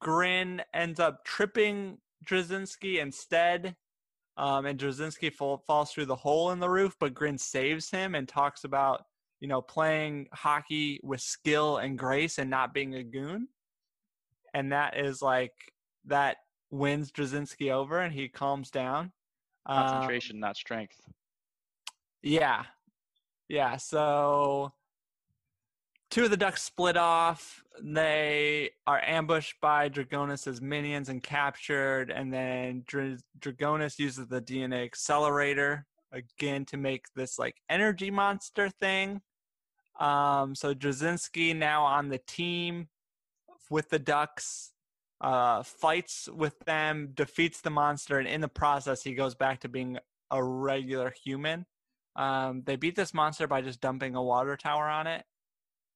Grin 0.00 0.62
ends 0.72 1.00
up 1.00 1.24
tripping 1.24 1.98
Drzezinski 2.24 3.00
instead. 3.00 3.74
Um, 4.36 4.66
and 4.66 4.78
Drzezinski 4.78 5.32
fall, 5.32 5.64
falls 5.66 5.90
through 5.90 6.06
the 6.06 6.14
hole 6.14 6.52
in 6.52 6.60
the 6.60 6.70
roof, 6.70 6.94
but 7.00 7.12
Grin 7.12 7.38
saves 7.38 7.90
him 7.90 8.14
and 8.14 8.28
talks 8.28 8.62
about, 8.62 9.02
you 9.40 9.48
know, 9.48 9.60
playing 9.60 10.28
hockey 10.32 11.00
with 11.02 11.20
skill 11.20 11.78
and 11.78 11.98
grace 11.98 12.38
and 12.38 12.48
not 12.48 12.72
being 12.72 12.94
a 12.94 13.02
goon. 13.02 13.48
And 14.54 14.70
that 14.70 14.96
is 14.96 15.20
like, 15.20 15.52
that 16.04 16.36
wins 16.70 17.10
Drzezinski 17.10 17.72
over 17.72 17.98
and 17.98 18.14
he 18.14 18.28
calms 18.28 18.70
down. 18.70 19.10
Um, 19.66 19.84
Concentration, 19.88 20.38
not 20.38 20.56
strength. 20.56 21.00
yeah. 22.22 22.62
Yeah. 23.48 23.76
So 23.76 24.72
two 26.10 26.24
of 26.24 26.30
the 26.30 26.36
ducks 26.36 26.62
split 26.62 26.96
off. 26.96 27.62
They 27.82 28.70
are 28.86 29.00
ambushed 29.04 29.60
by 29.60 29.88
Dragonis' 29.88 30.60
minions 30.60 31.08
and 31.08 31.22
captured. 31.22 32.10
And 32.10 32.32
then 32.32 32.82
Dra- 32.86 33.18
Dragonis 33.40 33.98
uses 33.98 34.28
the 34.28 34.40
DNA 34.40 34.84
accelerator 34.84 35.86
again 36.12 36.64
to 36.66 36.76
make 36.76 37.06
this 37.14 37.38
like 37.38 37.56
energy 37.68 38.10
monster 38.10 38.68
thing. 38.68 39.20
Um, 40.00 40.54
so 40.54 40.74
Drzezinski 40.74 41.56
now 41.56 41.84
on 41.84 42.08
the 42.08 42.20
team 42.26 42.88
with 43.70 43.90
the 43.90 43.98
ducks, 43.98 44.72
uh, 45.20 45.62
fights 45.62 46.28
with 46.32 46.58
them, 46.60 47.10
defeats 47.14 47.60
the 47.60 47.70
monster, 47.70 48.18
and 48.18 48.28
in 48.28 48.40
the 48.40 48.48
process, 48.48 49.02
he 49.02 49.14
goes 49.14 49.34
back 49.34 49.60
to 49.60 49.68
being 49.68 49.98
a 50.30 50.42
regular 50.42 51.12
human. 51.24 51.66
Um, 52.18 52.62
they 52.66 52.76
beat 52.76 52.96
this 52.96 53.14
monster 53.14 53.46
by 53.46 53.62
just 53.62 53.80
dumping 53.80 54.16
a 54.16 54.22
water 54.22 54.56
tower 54.56 54.88
on 54.88 55.06
it. 55.06 55.24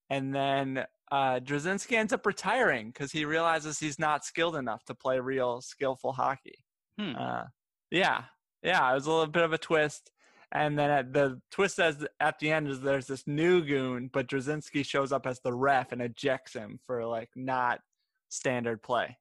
And 0.09 0.35
then 0.35 0.85
uh, 1.11 1.41
Drzezinski 1.41 1.97
ends 1.97 2.13
up 2.13 2.25
retiring 2.25 2.89
because 2.89 3.11
he 3.11 3.25
realizes 3.25 3.79
he's 3.79 3.99
not 3.99 4.25
skilled 4.25 4.57
enough 4.57 4.85
to 4.85 4.95
play 4.95 5.19
real 5.19 5.61
skillful 5.61 6.13
hockey. 6.13 6.65
Hmm. 6.99 7.17
Uh, 7.19 7.45
yeah, 7.91 8.23
yeah, 8.63 8.89
it 8.91 8.95
was 8.95 9.07
a 9.07 9.11
little 9.11 9.27
bit 9.27 9.43
of 9.43 9.53
a 9.53 9.59
twist. 9.59 10.13
And 10.53 10.79
then 10.79 10.91
at 10.91 11.13
the 11.13 11.41
twist 11.51 11.79
as 11.79 12.07
at 12.21 12.39
the 12.39 12.53
end 12.53 12.69
is 12.69 12.81
there's 12.81 13.07
this 13.07 13.27
new 13.27 13.65
goon, 13.65 14.11
but 14.13 14.29
Drzezinski 14.29 14.87
shows 14.87 15.11
up 15.11 15.27
as 15.27 15.41
the 15.41 15.53
ref 15.53 15.93
and 15.93 16.03
ejects 16.03 16.53
him 16.53 16.79
for 16.87 17.05
like 17.07 17.31
not 17.35 17.81
standard 18.29 18.83
play. 18.83 19.17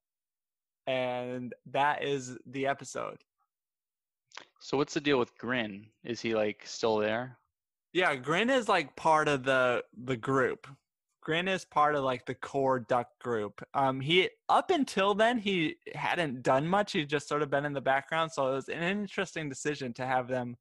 And 0.88 1.54
that 1.72 2.04
is 2.04 2.38
the 2.46 2.68
episode. 2.68 3.18
So 4.64 4.78
what's 4.78 4.94
the 4.94 5.02
deal 5.02 5.18
with 5.18 5.36
Grin? 5.40 5.88
Is 6.04 6.22
he 6.22 6.36
like 6.36 6.62
still 6.66 6.98
there? 6.98 7.40
Yeah, 7.94 8.16
Grin 8.16 8.50
is 8.50 8.70
like 8.70 8.96
part 8.96 9.28
of 9.28 9.44
the 9.44 9.84
the 10.06 10.16
group. 10.16 10.68
Grin 11.24 11.48
is 11.48 11.66
part 11.66 11.96
of 11.96 12.04
like 12.04 12.26
the 12.26 12.36
core 12.36 12.80
duck 12.80 13.08
group. 13.20 13.62
Um, 13.74 14.00
he 14.00 14.30
up 14.50 14.70
until 14.72 15.14
then 15.16 15.38
he 15.40 15.76
hadn't 15.94 16.44
done 16.44 16.68
much. 16.68 16.94
He's 16.94 17.08
just 17.08 17.28
sort 17.28 17.42
of 17.42 17.50
been 17.50 17.66
in 17.66 17.74
the 17.74 17.82
background. 17.82 18.32
So 18.32 18.48
it 18.48 18.54
was 18.56 18.70
an 18.70 18.82
interesting 18.84 19.50
decision 19.50 19.94
to 19.96 20.06
have 20.06 20.28
them 20.28 20.56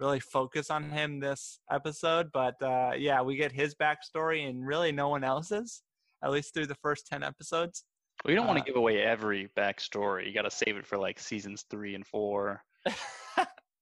really 0.00 0.20
focus 0.20 0.70
on 0.70 0.90
him 0.90 1.18
this 1.18 1.58
episode. 1.70 2.30
But 2.32 2.60
uh, 2.62 2.92
yeah, 2.96 3.22
we 3.22 3.36
get 3.36 3.52
his 3.52 3.74
backstory 3.74 4.48
and 4.48 4.66
really 4.66 4.92
no 4.92 5.08
one 5.08 5.24
else's, 5.24 5.82
at 6.22 6.30
least 6.30 6.52
through 6.52 6.66
the 6.66 6.76
first 6.82 7.06
ten 7.06 7.22
episodes. 7.22 7.84
Well, 8.24 8.32
you 8.32 8.36
don't 8.36 8.46
want 8.46 8.58
Uh, 8.58 8.64
to 8.64 8.70
give 8.70 8.76
away 8.76 9.02
every 9.02 9.48
backstory. 9.56 10.26
You 10.26 10.34
got 10.34 10.42
to 10.42 10.50
save 10.50 10.76
it 10.76 10.86
for 10.86 10.98
like 10.98 11.18
seasons 11.18 11.64
three 11.70 11.94
and 11.94 12.06
four. 12.06 12.62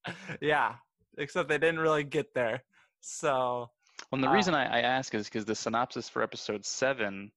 yeah, 0.41 0.75
except 1.17 1.49
they 1.49 1.57
didn't 1.57 1.79
really 1.79 2.03
get 2.03 2.33
there. 2.33 2.63
So 3.01 3.69
Well, 4.11 4.17
and 4.17 4.23
the 4.23 4.29
Uh, 4.29 4.33
reason 4.33 4.53
I, 4.55 4.65
I 4.65 4.81
ask 4.81 5.13
is 5.15 5.25
because 5.25 5.45
the 5.45 5.55
synopsis 5.55 6.09
for 6.09 6.21
episode 6.23 6.65
seven 6.65 7.31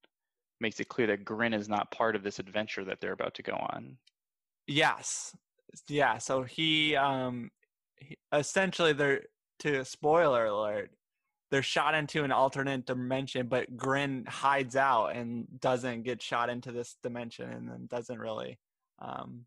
makes 0.61 0.81
it 0.81 0.89
clear 0.89 1.07
that 1.09 1.25
Grin 1.25 1.55
is 1.55 1.69
not 1.69 1.91
part 1.91 2.17
of 2.17 2.23
this 2.23 2.39
adventure 2.39 2.85
that 2.85 3.01
they're 3.01 3.13
about 3.13 3.35
to 3.35 3.43
go 3.43 3.53
on. 3.53 3.97
Yes. 4.67 5.35
Yeah. 5.89 6.19
So 6.19 6.43
he, 6.43 6.97
um, 6.97 7.51
he, 7.97 8.17
essentially, 8.33 8.93
they're 8.93 9.23
to 9.61 9.85
spoiler 9.85 10.47
alert. 10.47 10.91
They're 11.51 11.63
shot 11.63 11.95
into 11.95 12.25
an 12.25 12.33
alternate 12.33 12.85
dimension, 12.87 13.49
but 13.49 13.77
Grin 13.77 14.25
hides 14.29 14.77
out 14.77 15.09
and 15.17 15.47
doesn't 15.61 16.03
get 16.03 16.21
shot 16.23 16.51
into 16.51 16.73
this 16.73 16.97
dimension, 17.03 17.51
and 17.51 17.69
then 17.69 17.87
doesn't 17.89 18.19
really 18.19 18.59
um, 19.01 19.47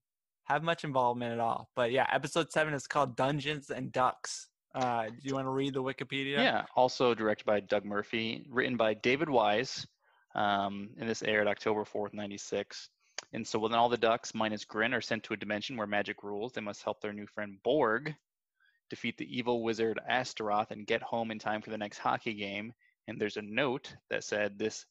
have 0.53 0.63
much 0.63 0.83
involvement 0.83 1.33
at 1.33 1.39
all. 1.39 1.69
But 1.75 1.91
yeah, 1.91 2.07
episode 2.11 2.51
seven 2.51 2.73
is 2.73 2.87
called 2.87 3.15
Dungeons 3.15 3.69
and 3.69 3.91
Ducks. 3.91 4.47
Uh, 4.73 5.07
do 5.07 5.15
you 5.23 5.35
want 5.35 5.45
to 5.45 5.51
read 5.51 5.73
the 5.73 5.83
Wikipedia? 5.83 6.37
Yeah. 6.37 6.65
Also 6.75 7.13
directed 7.13 7.45
by 7.45 7.59
Doug 7.59 7.85
Murphy, 7.85 8.45
written 8.49 8.77
by 8.77 8.93
David 8.93 9.29
Wise, 9.29 9.85
um, 10.35 10.89
and 10.97 11.09
this 11.09 11.23
aired 11.23 11.47
October 11.47 11.83
4th, 11.83 12.13
96. 12.13 12.89
And 13.33 13.45
so 13.45 13.59
when 13.59 13.73
all 13.73 13.89
the 13.89 13.97
ducks 13.97 14.33
minus 14.33 14.65
Grin 14.65 14.93
are 14.93 15.01
sent 15.01 15.23
to 15.23 15.33
a 15.33 15.37
dimension 15.37 15.77
where 15.77 15.87
magic 15.87 16.23
rules, 16.23 16.53
they 16.53 16.61
must 16.61 16.83
help 16.83 17.01
their 17.01 17.13
new 17.13 17.27
friend 17.27 17.57
Borg 17.63 18.15
defeat 18.89 19.17
the 19.17 19.37
evil 19.37 19.63
wizard 19.63 19.99
Astaroth 20.09 20.71
and 20.71 20.85
get 20.85 21.01
home 21.01 21.31
in 21.31 21.39
time 21.39 21.61
for 21.61 21.69
the 21.69 21.77
next 21.77 21.97
hockey 21.97 22.33
game. 22.33 22.73
And 23.07 23.19
there's 23.19 23.37
a 23.37 23.41
note 23.41 23.95
that 24.09 24.23
said 24.23 24.59
this 24.59 24.85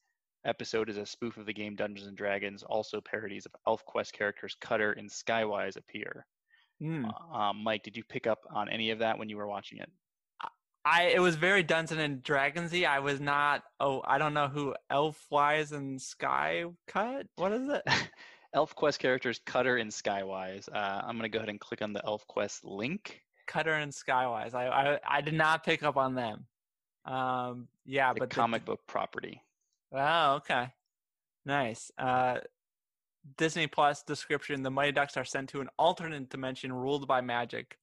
episode 0.44 0.88
is 0.88 0.96
a 0.96 1.06
spoof 1.06 1.36
of 1.36 1.46
the 1.46 1.52
game 1.52 1.76
Dungeons 1.76 2.06
and 2.08 2.16
Dragons. 2.16 2.62
Also, 2.62 3.00
parodies 3.00 3.46
of 3.46 3.52
ElfQuest 3.66 4.12
characters 4.12 4.56
Cutter 4.60 4.92
and 4.92 5.08
Skywise 5.10 5.76
appear. 5.76 6.26
Hmm. 6.80 7.04
Um, 7.34 7.62
Mike, 7.62 7.82
did 7.82 7.96
you 7.96 8.04
pick 8.04 8.26
up 8.26 8.38
on 8.54 8.68
any 8.68 8.90
of 8.90 9.00
that 9.00 9.18
when 9.18 9.28
you 9.28 9.36
were 9.36 9.46
watching 9.48 9.78
it? 9.78 9.90
I 10.82 11.08
it 11.14 11.20
was 11.20 11.36
very 11.36 11.62
Dungeons 11.62 12.00
and 12.00 12.22
Dragonsy. 12.22 12.86
I 12.88 13.00
was 13.00 13.20
not. 13.20 13.62
Oh, 13.80 14.00
I 14.06 14.16
don't 14.16 14.32
know 14.32 14.48
who 14.48 14.74
Elfwise 14.90 15.72
and 15.72 16.00
Sky 16.00 16.64
Cut. 16.88 17.26
What 17.36 17.52
is 17.52 17.68
it? 17.68 17.82
ElfQuest 18.56 18.98
characters 18.98 19.40
Cutter 19.44 19.76
and 19.76 19.90
Skywise. 19.90 20.68
Uh, 20.74 21.02
I'm 21.04 21.18
going 21.18 21.22
to 21.22 21.28
go 21.28 21.38
ahead 21.38 21.50
and 21.50 21.60
click 21.60 21.82
on 21.82 21.92
the 21.92 22.00
ElfQuest 22.00 22.60
link. 22.64 23.20
Cutter 23.46 23.74
and 23.74 23.92
Skywise. 23.92 24.54
I, 24.54 24.68
I 24.68 24.98
I 25.06 25.20
did 25.20 25.34
not 25.34 25.64
pick 25.64 25.82
up 25.82 25.98
on 25.98 26.14
them. 26.14 26.46
Um, 27.04 27.68
yeah, 27.84 28.14
The 28.14 28.20
but 28.20 28.30
the- 28.30 28.34
comic 28.36 28.64
book 28.64 28.80
property. 28.86 29.42
Oh, 29.92 30.34
okay. 30.36 30.68
Nice. 31.44 31.90
Uh, 31.98 32.38
Disney 33.36 33.66
Plus 33.66 34.02
description: 34.02 34.62
The 34.62 34.70
Mighty 34.70 34.92
Ducks 34.92 35.16
are 35.16 35.24
sent 35.24 35.48
to 35.50 35.60
an 35.60 35.68
alternate 35.78 36.30
dimension 36.30 36.72
ruled 36.72 37.06
by 37.06 37.20
magic. 37.20 37.76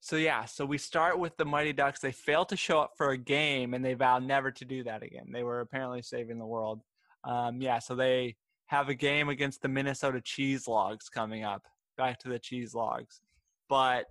So 0.00 0.16
yeah, 0.16 0.46
so 0.46 0.64
we 0.64 0.78
start 0.78 1.18
with 1.18 1.36
the 1.36 1.44
Mighty 1.44 1.72
Ducks. 1.72 2.00
They 2.00 2.12
fail 2.12 2.44
to 2.46 2.56
show 2.56 2.80
up 2.80 2.92
for 2.96 3.10
a 3.10 3.18
game, 3.18 3.74
and 3.74 3.84
they 3.84 3.94
vow 3.94 4.18
never 4.18 4.50
to 4.50 4.64
do 4.64 4.82
that 4.84 5.02
again. 5.02 5.26
They 5.32 5.42
were 5.42 5.60
apparently 5.60 6.02
saving 6.02 6.38
the 6.38 6.46
world. 6.46 6.80
Um, 7.24 7.60
yeah, 7.60 7.78
so 7.80 7.94
they 7.94 8.36
have 8.66 8.88
a 8.88 8.94
game 8.94 9.28
against 9.28 9.60
the 9.60 9.68
Minnesota 9.68 10.20
Cheese 10.24 10.66
Logs 10.66 11.08
coming 11.08 11.44
up. 11.44 11.62
Back 11.98 12.18
to 12.20 12.28
the 12.28 12.38
Cheese 12.38 12.72
Logs, 12.72 13.20
but 13.68 14.06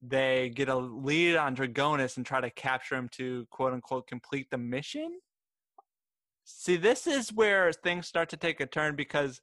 they 0.00 0.50
get 0.54 0.68
a 0.68 0.76
lead 0.76 1.36
on 1.36 1.56
Dragonis 1.56 2.16
and 2.16 2.26
try 2.26 2.40
to 2.40 2.50
capture 2.50 2.94
him 2.94 3.08
to 3.12 3.46
quote 3.50 3.72
unquote 3.72 4.06
complete 4.06 4.46
the 4.50 4.58
mission. 4.58 5.18
See, 6.44 6.76
this 6.76 7.06
is 7.06 7.32
where 7.32 7.72
things 7.72 8.06
start 8.06 8.28
to 8.30 8.36
take 8.36 8.60
a 8.60 8.66
turn 8.66 8.96
because 8.96 9.40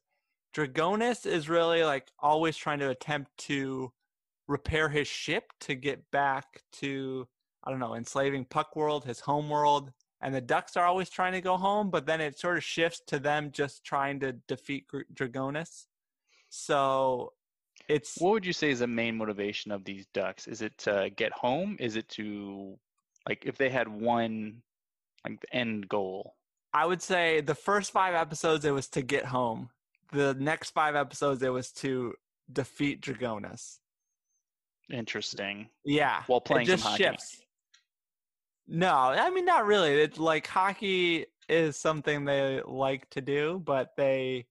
Dragonis 0.54 1.26
is 1.26 1.48
really 1.48 1.82
like 1.82 2.10
always 2.18 2.56
trying 2.56 2.80
to 2.80 2.90
attempt 2.90 3.30
to 3.38 3.92
repair 4.48 4.88
his 4.88 5.06
ship 5.06 5.52
to 5.60 5.74
get 5.74 6.10
back 6.10 6.62
to 6.72 7.28
I 7.62 7.70
don't 7.70 7.80
know, 7.80 7.94
enslaving 7.94 8.46
Puck 8.46 8.74
World, 8.74 9.04
his 9.04 9.20
home 9.20 9.50
world, 9.50 9.92
and 10.22 10.34
the 10.34 10.40
Ducks 10.40 10.76
are 10.76 10.86
always 10.86 11.10
trying 11.10 11.32
to 11.32 11.40
go 11.40 11.56
home, 11.56 11.90
but 11.90 12.06
then 12.06 12.20
it 12.20 12.38
sort 12.38 12.56
of 12.56 12.64
shifts 12.64 13.02
to 13.08 13.18
them 13.18 13.50
just 13.52 13.84
trying 13.84 14.20
to 14.20 14.32
defeat 14.48 14.86
Dragonis. 15.14 15.86
So 16.48 17.32
it's 17.88 18.16
What 18.18 18.32
would 18.32 18.46
you 18.46 18.52
say 18.52 18.70
is 18.70 18.80
the 18.80 18.86
main 18.86 19.16
motivation 19.16 19.72
of 19.72 19.84
these 19.84 20.06
ducks? 20.12 20.46
Is 20.46 20.62
it 20.62 20.76
to 20.78 21.10
get 21.16 21.32
home? 21.32 21.76
Is 21.78 21.96
it 21.96 22.08
to 22.10 22.78
like 23.28 23.44
if 23.44 23.56
they 23.56 23.68
had 23.68 23.88
one 23.88 24.62
like 25.24 25.44
end 25.52 25.88
goal? 25.88 26.34
I 26.72 26.86
would 26.86 27.02
say 27.02 27.40
the 27.40 27.54
first 27.54 27.92
five 27.92 28.14
episodes 28.14 28.64
it 28.64 28.70
was 28.70 28.88
to 28.88 29.02
get 29.02 29.24
home. 29.24 29.70
The 30.12 30.34
next 30.34 30.70
five 30.70 30.94
episodes 30.96 31.42
it 31.42 31.52
was 31.52 31.72
to 31.72 32.14
defeat 32.52 33.00
Dragonis. 33.00 33.78
Interesting. 34.92 35.68
Yeah. 35.84 36.22
While 36.26 36.40
playing 36.40 36.66
it 36.66 36.70
some 36.70 36.76
just 36.76 36.84
hockey. 36.88 37.02
shifts. 37.04 37.42
No, 38.66 38.92
I 38.92 39.30
mean 39.30 39.44
not 39.44 39.66
really. 39.66 39.92
It's 39.94 40.18
like 40.18 40.46
hockey 40.46 41.26
is 41.48 41.76
something 41.76 42.24
they 42.24 42.60
like 42.64 43.08
to 43.10 43.20
do, 43.20 43.60
but 43.64 43.90
they 43.96 44.46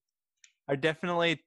are 0.67 0.75
definitely 0.75 1.41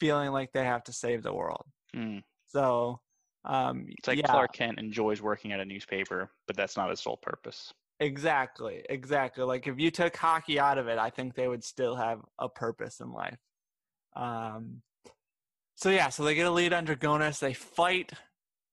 feeling 0.00 0.32
like 0.32 0.52
they 0.52 0.64
have 0.64 0.84
to 0.84 0.92
save 0.92 1.22
the 1.22 1.32
world. 1.32 1.64
Hmm. 1.94 2.18
So, 2.46 3.00
um, 3.44 3.86
It's 3.98 4.08
like 4.08 4.18
yeah, 4.18 4.26
Clark 4.26 4.54
Kent 4.54 4.78
enjoys 4.78 5.20
working 5.20 5.52
at 5.52 5.60
a 5.60 5.64
newspaper, 5.64 6.30
but 6.46 6.56
that's 6.56 6.76
not 6.76 6.90
his 6.90 7.00
sole 7.00 7.18
purpose. 7.18 7.72
Exactly, 8.00 8.84
exactly. 8.88 9.44
Like 9.44 9.66
if 9.66 9.78
you 9.78 9.90
took 9.90 10.16
hockey 10.16 10.58
out 10.58 10.78
of 10.78 10.88
it, 10.88 10.98
I 10.98 11.10
think 11.10 11.34
they 11.34 11.48
would 11.48 11.64
still 11.64 11.96
have 11.96 12.20
a 12.38 12.48
purpose 12.48 13.00
in 13.00 13.12
life. 13.12 13.38
Um, 14.16 14.82
so 15.74 15.90
yeah, 15.90 16.08
so 16.08 16.24
they 16.24 16.34
get 16.34 16.46
a 16.46 16.50
lead 16.50 16.72
on 16.72 16.86
Dragonis. 16.86 17.40
They 17.40 17.52
fight 17.52 18.12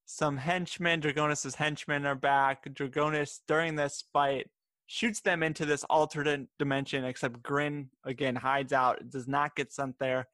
some 0.05 0.37
henchmen. 0.37 1.01
Dragonis's 1.01 1.55
henchmen 1.55 2.05
are 2.05 2.15
back. 2.15 2.65
Dragonis 2.65 3.39
during 3.47 3.75
this 3.75 4.03
fight 4.13 4.47
shoots 4.91 5.21
them 5.21 5.41
into 5.41 5.65
this 5.65 5.85
alternate 5.85 6.47
dimension, 6.59 7.05
except 7.05 7.41
Grin 7.41 7.87
again 8.03 8.35
hides 8.35 8.73
out, 8.73 9.09
does 9.09 9.25
not 9.25 9.55
get 9.55 9.71
sent 9.71 9.95
there, 9.99 10.27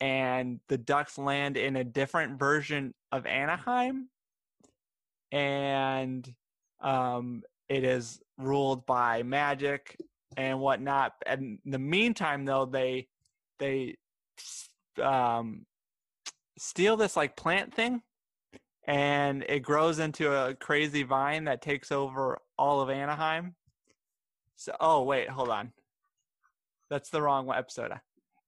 and 0.00 0.60
the 0.68 0.78
Ducks 0.78 1.18
land 1.18 1.56
in 1.56 1.74
a 1.74 1.82
different 1.82 2.38
version 2.38 2.94
of 3.10 3.26
Anaheim, 3.26 4.08
and 5.32 6.32
um, 6.80 7.42
it 7.68 7.84
is 7.84 8.20
ruled 8.38 8.86
by 8.86 9.22
magic 9.22 9.96
and 10.36 10.60
whatnot. 10.60 11.12
And 11.26 11.58
in 11.64 11.70
the 11.70 11.78
meantime, 11.78 12.44
though, 12.44 12.66
they 12.66 13.08
they 13.58 13.96
um, 15.02 15.66
steal 16.58 16.96
this 16.96 17.16
like 17.16 17.36
plant 17.36 17.74
thing 17.74 18.02
and 18.88 19.44
it 19.48 19.60
grows 19.60 19.98
into 19.98 20.32
a 20.32 20.54
crazy 20.54 21.02
vine 21.02 21.44
that 21.44 21.60
takes 21.60 21.92
over 21.92 22.38
all 22.58 22.80
of 22.80 22.88
Anaheim. 22.88 23.54
So, 24.56 24.74
oh 24.80 25.02
wait, 25.02 25.28
hold 25.28 25.50
on, 25.50 25.72
that's 26.90 27.10
the 27.10 27.22
wrong 27.22 27.52
episode. 27.54 27.92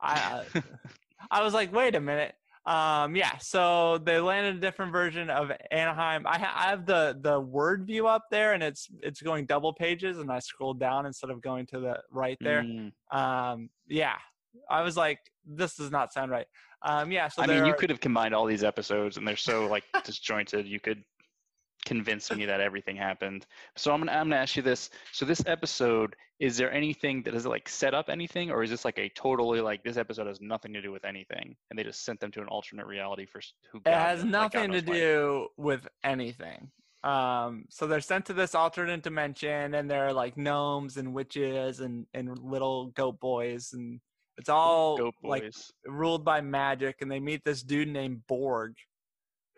I 0.01 0.45
uh, 0.55 0.61
I 1.31 1.43
was 1.45 1.55
like, 1.55 1.73
wait 1.73 1.95
a 1.95 2.01
minute. 2.01 2.35
Um, 2.71 3.17
yeah, 3.17 3.37
so 3.39 3.99
they 3.99 4.21
landed 4.21 4.55
a 4.57 4.61
different 4.61 4.93
version 4.93 5.29
of 5.29 5.51
Anaheim. 5.73 6.25
I, 6.25 6.39
ha- 6.39 6.55
I 6.55 6.71
have 6.71 6.87
the 6.87 7.19
the 7.21 7.41
word 7.41 7.85
view 7.85 8.07
up 8.07 8.27
there, 8.31 8.53
and 8.53 8.63
it's 8.63 8.89
it's 9.03 9.21
going 9.21 9.47
double 9.47 9.73
pages, 9.73 10.19
and 10.19 10.31
I 10.31 10.39
scrolled 10.39 10.79
down 10.79 11.05
instead 11.05 11.31
of 11.31 11.43
going 11.43 11.67
to 11.67 11.81
the 11.81 11.99
right 12.13 12.39
there. 12.41 12.63
Mm. 12.63 12.93
Um, 13.11 13.71
yeah, 13.89 14.15
I 14.71 14.83
was 14.83 14.97
like, 14.97 15.19
this 15.45 15.75
does 15.75 15.91
not 15.91 16.13
sound 16.13 16.31
right. 16.31 16.47
Um, 16.83 17.11
yeah, 17.11 17.27
so 17.27 17.43
I 17.43 17.47
mean, 17.49 17.67
you 17.67 17.73
are- 17.73 17.75
could 17.75 17.91
have 17.91 18.01
combined 18.01 18.35
all 18.37 18.47
these 18.47 18.63
episodes, 18.63 19.17
and 19.17 19.27
they're 19.27 19.37
so 19.37 19.67
like 19.67 19.83
disjointed. 20.05 20.69
You 20.69 20.79
could 20.79 21.03
convince 21.85 22.31
me 22.31 22.45
that 22.45 22.61
everything 22.61 22.97
happened. 22.97 23.47
So 23.77 23.93
I'm 23.93 24.01
gonna 24.01 24.13
I'm 24.13 24.29
gonna 24.29 24.41
ask 24.41 24.57
you 24.57 24.63
this. 24.63 24.91
So 25.13 25.25
this 25.25 25.43
episode, 25.47 26.15
is 26.39 26.57
there 26.57 26.73
anything 26.73 27.23
that 27.25 27.33
does 27.33 27.47
it 27.47 27.49
like 27.49 27.69
set 27.69 27.95
up 27.95 28.09
anything, 28.09 28.51
or 28.51 28.63
is 28.63 28.71
this 28.71 28.85
like 28.85 28.99
a 28.99 29.09
totally 29.11 29.61
like 29.61 29.83
this 29.83 29.97
episode 29.97 30.27
has 30.27 30.41
nothing 30.41 30.73
to 30.73 30.83
do 30.83 30.93
with 30.93 31.05
anything, 31.05 31.57
and 31.71 31.79
they 31.79 31.83
just 31.83 32.05
sent 32.05 32.21
them 32.21 32.31
to 32.33 32.41
an 32.41 32.49
alternate 32.49 32.87
reality 32.87 33.27
for 33.27 33.41
who? 33.73 33.79
It 33.85 33.93
has 33.93 34.25
knows- 34.25 34.33
like, 34.33 34.55
nothing 34.55 34.73
to 34.73 34.81
do 34.83 35.49
with 35.57 35.87
anything. 36.05 36.71
Um, 37.03 37.65
so 37.71 37.87
they're 37.87 38.03
sent 38.03 38.27
to 38.27 38.35
this 38.35 38.55
alternate 38.55 39.03
dimension, 39.03 39.75
and 39.75 39.91
they're 39.91 40.13
like 40.13 40.37
gnomes 40.37 40.97
and 40.99 41.15
witches 41.15 41.81
and 41.81 42.07
and 42.13 42.39
little 42.39 42.89
goat 42.89 43.19
boys, 43.21 43.73
and 43.73 44.01
it's 44.37 44.51
all 44.51 45.13
like 45.23 45.51
ruled 45.87 46.25
by 46.25 46.43
magic. 46.43 46.97
And 47.01 47.11
they 47.11 47.21
meet 47.21 47.43
this 47.45 47.63
dude 47.63 47.89
named 47.89 48.27
Borg, 48.27 48.75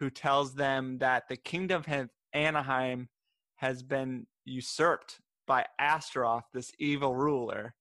who 0.02 0.10
tells 0.10 0.52
them 0.56 0.98
that 0.98 1.28
the 1.28 1.36
kingdom 1.36 1.80
of 1.86 2.08
Anaheim 2.32 3.08
has 3.54 3.84
been 3.84 4.26
usurped 4.44 5.20
by 5.46 5.64
Astaroth, 5.78 6.42
this 6.52 6.72
evil 6.80 7.14
ruler, 7.14 7.72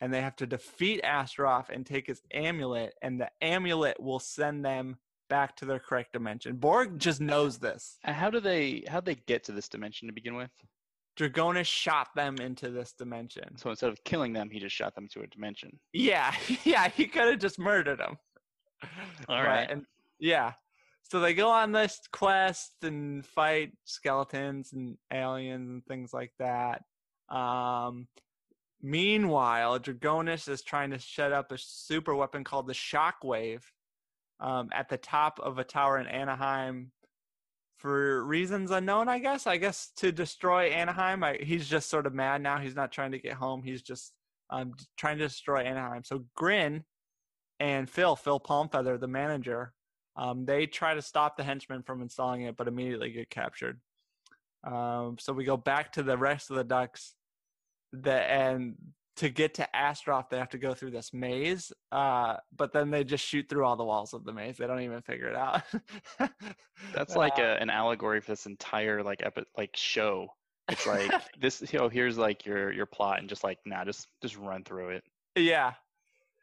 and 0.00 0.14
they 0.14 0.20
have 0.20 0.36
to 0.36 0.46
defeat 0.46 1.00
Astaroth 1.02 1.70
and 1.70 1.84
take 1.84 2.06
his 2.06 2.22
amulet, 2.32 2.94
and 3.02 3.20
the 3.20 3.28
amulet 3.42 4.00
will 4.00 4.20
send 4.20 4.64
them 4.64 4.98
back 5.28 5.56
to 5.56 5.64
their 5.64 5.80
correct 5.80 6.12
dimension. 6.12 6.54
Borg 6.58 6.96
just 7.00 7.20
knows 7.20 7.58
this. 7.58 7.98
How 8.04 8.30
do 8.30 8.38
they 8.38 8.84
how 8.86 9.00
do 9.00 9.12
they 9.12 9.20
get 9.26 9.42
to 9.44 9.52
this 9.52 9.68
dimension 9.68 10.06
to 10.06 10.14
begin 10.14 10.36
with? 10.36 10.52
Dragonis 11.18 11.66
shot 11.66 12.06
them 12.14 12.36
into 12.38 12.70
this 12.70 12.92
dimension. 12.92 13.56
So 13.56 13.70
instead 13.70 13.90
of 13.90 14.04
killing 14.04 14.32
them, 14.32 14.48
he 14.48 14.60
just 14.60 14.76
shot 14.76 14.94
them 14.94 15.08
to 15.12 15.22
a 15.22 15.26
dimension. 15.26 15.80
Yeah, 15.92 16.32
yeah, 16.64 16.88
he 16.88 17.06
could 17.08 17.24
have 17.28 17.40
just 17.40 17.58
murdered 17.58 17.98
them. 17.98 18.16
All 19.28 19.38
But- 19.42 19.44
right. 19.44 19.68
and 19.68 19.86
yeah. 20.20 20.52
So 21.04 21.20
they 21.20 21.34
go 21.34 21.50
on 21.50 21.72
this 21.72 22.00
quest 22.12 22.72
and 22.82 23.24
fight 23.24 23.72
skeletons 23.84 24.72
and 24.72 24.96
aliens 25.12 25.68
and 25.68 25.84
things 25.86 26.12
like 26.12 26.32
that. 26.38 26.82
Um, 27.28 28.08
meanwhile, 28.82 29.78
Dragonis 29.78 30.48
is 30.48 30.62
trying 30.62 30.90
to 30.90 30.98
set 30.98 31.32
up 31.32 31.52
a 31.52 31.58
super 31.58 32.14
weapon 32.14 32.42
called 32.42 32.66
the 32.66 32.72
Shockwave 32.72 33.62
um, 34.40 34.70
at 34.72 34.88
the 34.88 34.96
top 34.96 35.38
of 35.40 35.58
a 35.58 35.64
tower 35.64 35.98
in 35.98 36.06
Anaheim 36.06 36.90
for 37.76 38.24
reasons 38.24 38.70
unknown, 38.70 39.08
I 39.08 39.18
guess. 39.18 39.46
I 39.46 39.58
guess 39.58 39.90
to 39.96 40.10
destroy 40.10 40.68
Anaheim. 40.68 41.22
I, 41.22 41.38
he's 41.40 41.68
just 41.68 41.90
sort 41.90 42.06
of 42.06 42.14
mad 42.14 42.40
now. 42.42 42.58
He's 42.58 42.74
not 42.74 42.92
trying 42.92 43.12
to 43.12 43.18
get 43.18 43.34
home. 43.34 43.62
He's 43.62 43.82
just 43.82 44.14
um, 44.48 44.72
trying 44.96 45.18
to 45.18 45.24
destroy 45.24 45.60
Anaheim. 45.60 46.02
So 46.02 46.24
Grin 46.34 46.84
and 47.60 47.88
Phil, 47.88 48.16
Phil 48.16 48.40
Palmfeather, 48.40 48.98
the 48.98 49.06
manager, 49.06 49.74
um, 50.16 50.44
they 50.44 50.66
try 50.66 50.94
to 50.94 51.02
stop 51.02 51.36
the 51.36 51.44
henchmen 51.44 51.82
from 51.82 52.02
installing 52.02 52.42
it, 52.42 52.56
but 52.56 52.68
immediately 52.68 53.10
get 53.10 53.30
captured. 53.30 53.80
Um, 54.62 55.16
so 55.18 55.32
we 55.32 55.44
go 55.44 55.56
back 55.56 55.92
to 55.92 56.02
the 56.02 56.16
rest 56.16 56.50
of 56.50 56.56
the 56.56 56.64
ducks. 56.64 57.14
The, 57.92 58.12
and 58.12 58.76
to 59.16 59.28
get 59.28 59.54
to 59.54 59.76
Astaroth, 59.76 60.28
they 60.30 60.38
have 60.38 60.50
to 60.50 60.58
go 60.58 60.74
through 60.74 60.90
this 60.90 61.12
maze, 61.12 61.72
uh, 61.92 62.36
but 62.56 62.72
then 62.72 62.90
they 62.90 63.04
just 63.04 63.24
shoot 63.24 63.48
through 63.48 63.64
all 63.64 63.76
the 63.76 63.84
walls 63.84 64.12
of 64.12 64.24
the 64.24 64.32
maze. 64.32 64.56
They 64.56 64.66
don't 64.66 64.80
even 64.80 65.02
figure 65.02 65.28
it 65.28 65.36
out. 65.36 65.62
That's 66.94 67.14
like 67.14 67.38
a, 67.38 67.60
an 67.60 67.70
allegory 67.70 68.20
for 68.20 68.32
this 68.32 68.46
entire 68.46 69.02
like 69.02 69.22
epi- 69.22 69.46
like 69.56 69.76
show. 69.76 70.28
It's 70.68 70.86
like 70.86 71.12
this, 71.40 71.62
you 71.72 71.78
know, 71.78 71.88
here's 71.88 72.18
like 72.18 72.44
your 72.44 72.72
your 72.72 72.86
plot, 72.86 73.20
and 73.20 73.28
just 73.28 73.44
like 73.44 73.58
nah, 73.64 73.84
just 73.84 74.08
just 74.20 74.36
run 74.36 74.64
through 74.64 74.90
it. 74.90 75.04
Yeah, 75.36 75.74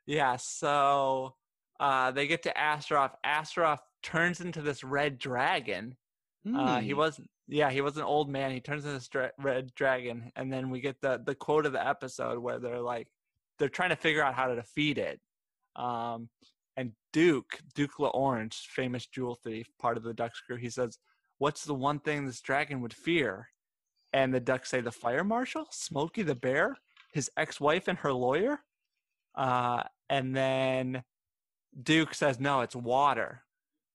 yeah. 0.06 0.38
So 0.38 1.36
uh, 1.82 2.12
they 2.12 2.28
get 2.28 2.44
to 2.44 2.58
Astaroth. 2.58 3.16
Astaroth 3.26 3.82
turns 4.04 4.40
into 4.40 4.62
this 4.62 4.84
red 4.84 5.18
dragon. 5.18 5.96
Uh, 6.56 6.80
he 6.80 6.92
Hmm. 6.92 6.98
wasn't. 6.98 7.30
Yeah, 7.48 7.70
he 7.70 7.82
was 7.82 7.98
an 7.98 8.04
old 8.04 8.30
man. 8.30 8.52
He 8.52 8.62
turns 8.62 8.86
into 8.86 8.98
this 8.98 9.10
dra- 9.10 9.32
red 9.38 9.74
dragon, 9.76 10.32
and 10.38 10.52
then 10.54 10.70
we 10.70 10.80
get 10.80 10.96
the 11.02 11.22
the 11.26 11.36
quote 11.36 11.66
of 11.66 11.74
the 11.74 11.86
episode 11.86 12.40
where 12.40 12.60
they're 12.60 12.82
like, 12.82 13.08
they're 13.60 13.68
trying 13.78 13.90
to 13.90 13.96
figure 13.96 14.24
out 14.24 14.34
how 14.36 14.48
to 14.48 14.56
defeat 14.56 14.98
it. 14.98 15.20
Um, 15.76 16.30
and 16.78 16.94
Duke, 17.14 17.60
Duke 17.76 18.00
L'Orange, 18.00 18.56
famous 18.68 19.06
jewel 19.08 19.36
thief, 19.44 19.68
part 19.80 19.98
of 19.98 20.04
the 20.04 20.14
Ducks 20.14 20.40
crew, 20.40 20.56
he 20.58 20.70
says, 20.70 20.98
"What's 21.40 21.66
the 21.66 21.76
one 21.76 22.00
thing 22.00 22.26
this 22.26 22.42
dragon 22.42 22.82
would 22.82 22.94
fear?" 22.94 23.50
And 24.14 24.34
the 24.34 24.40
Ducks 24.40 24.70
say, 24.70 24.82
"The 24.82 24.92
fire 24.92 25.24
marshal, 25.24 25.68
Smokey 25.72 26.24
the 26.24 26.36
bear, 26.36 26.76
his 27.14 27.30
ex-wife, 27.38 27.88
and 27.88 27.98
her 28.00 28.14
lawyer." 28.14 28.64
Uh, 29.36 29.84
and 30.10 30.36
then 30.36 31.04
Duke 31.80 32.14
says, 32.14 32.40
"No, 32.40 32.62
it's 32.62 32.76
water." 32.76 33.44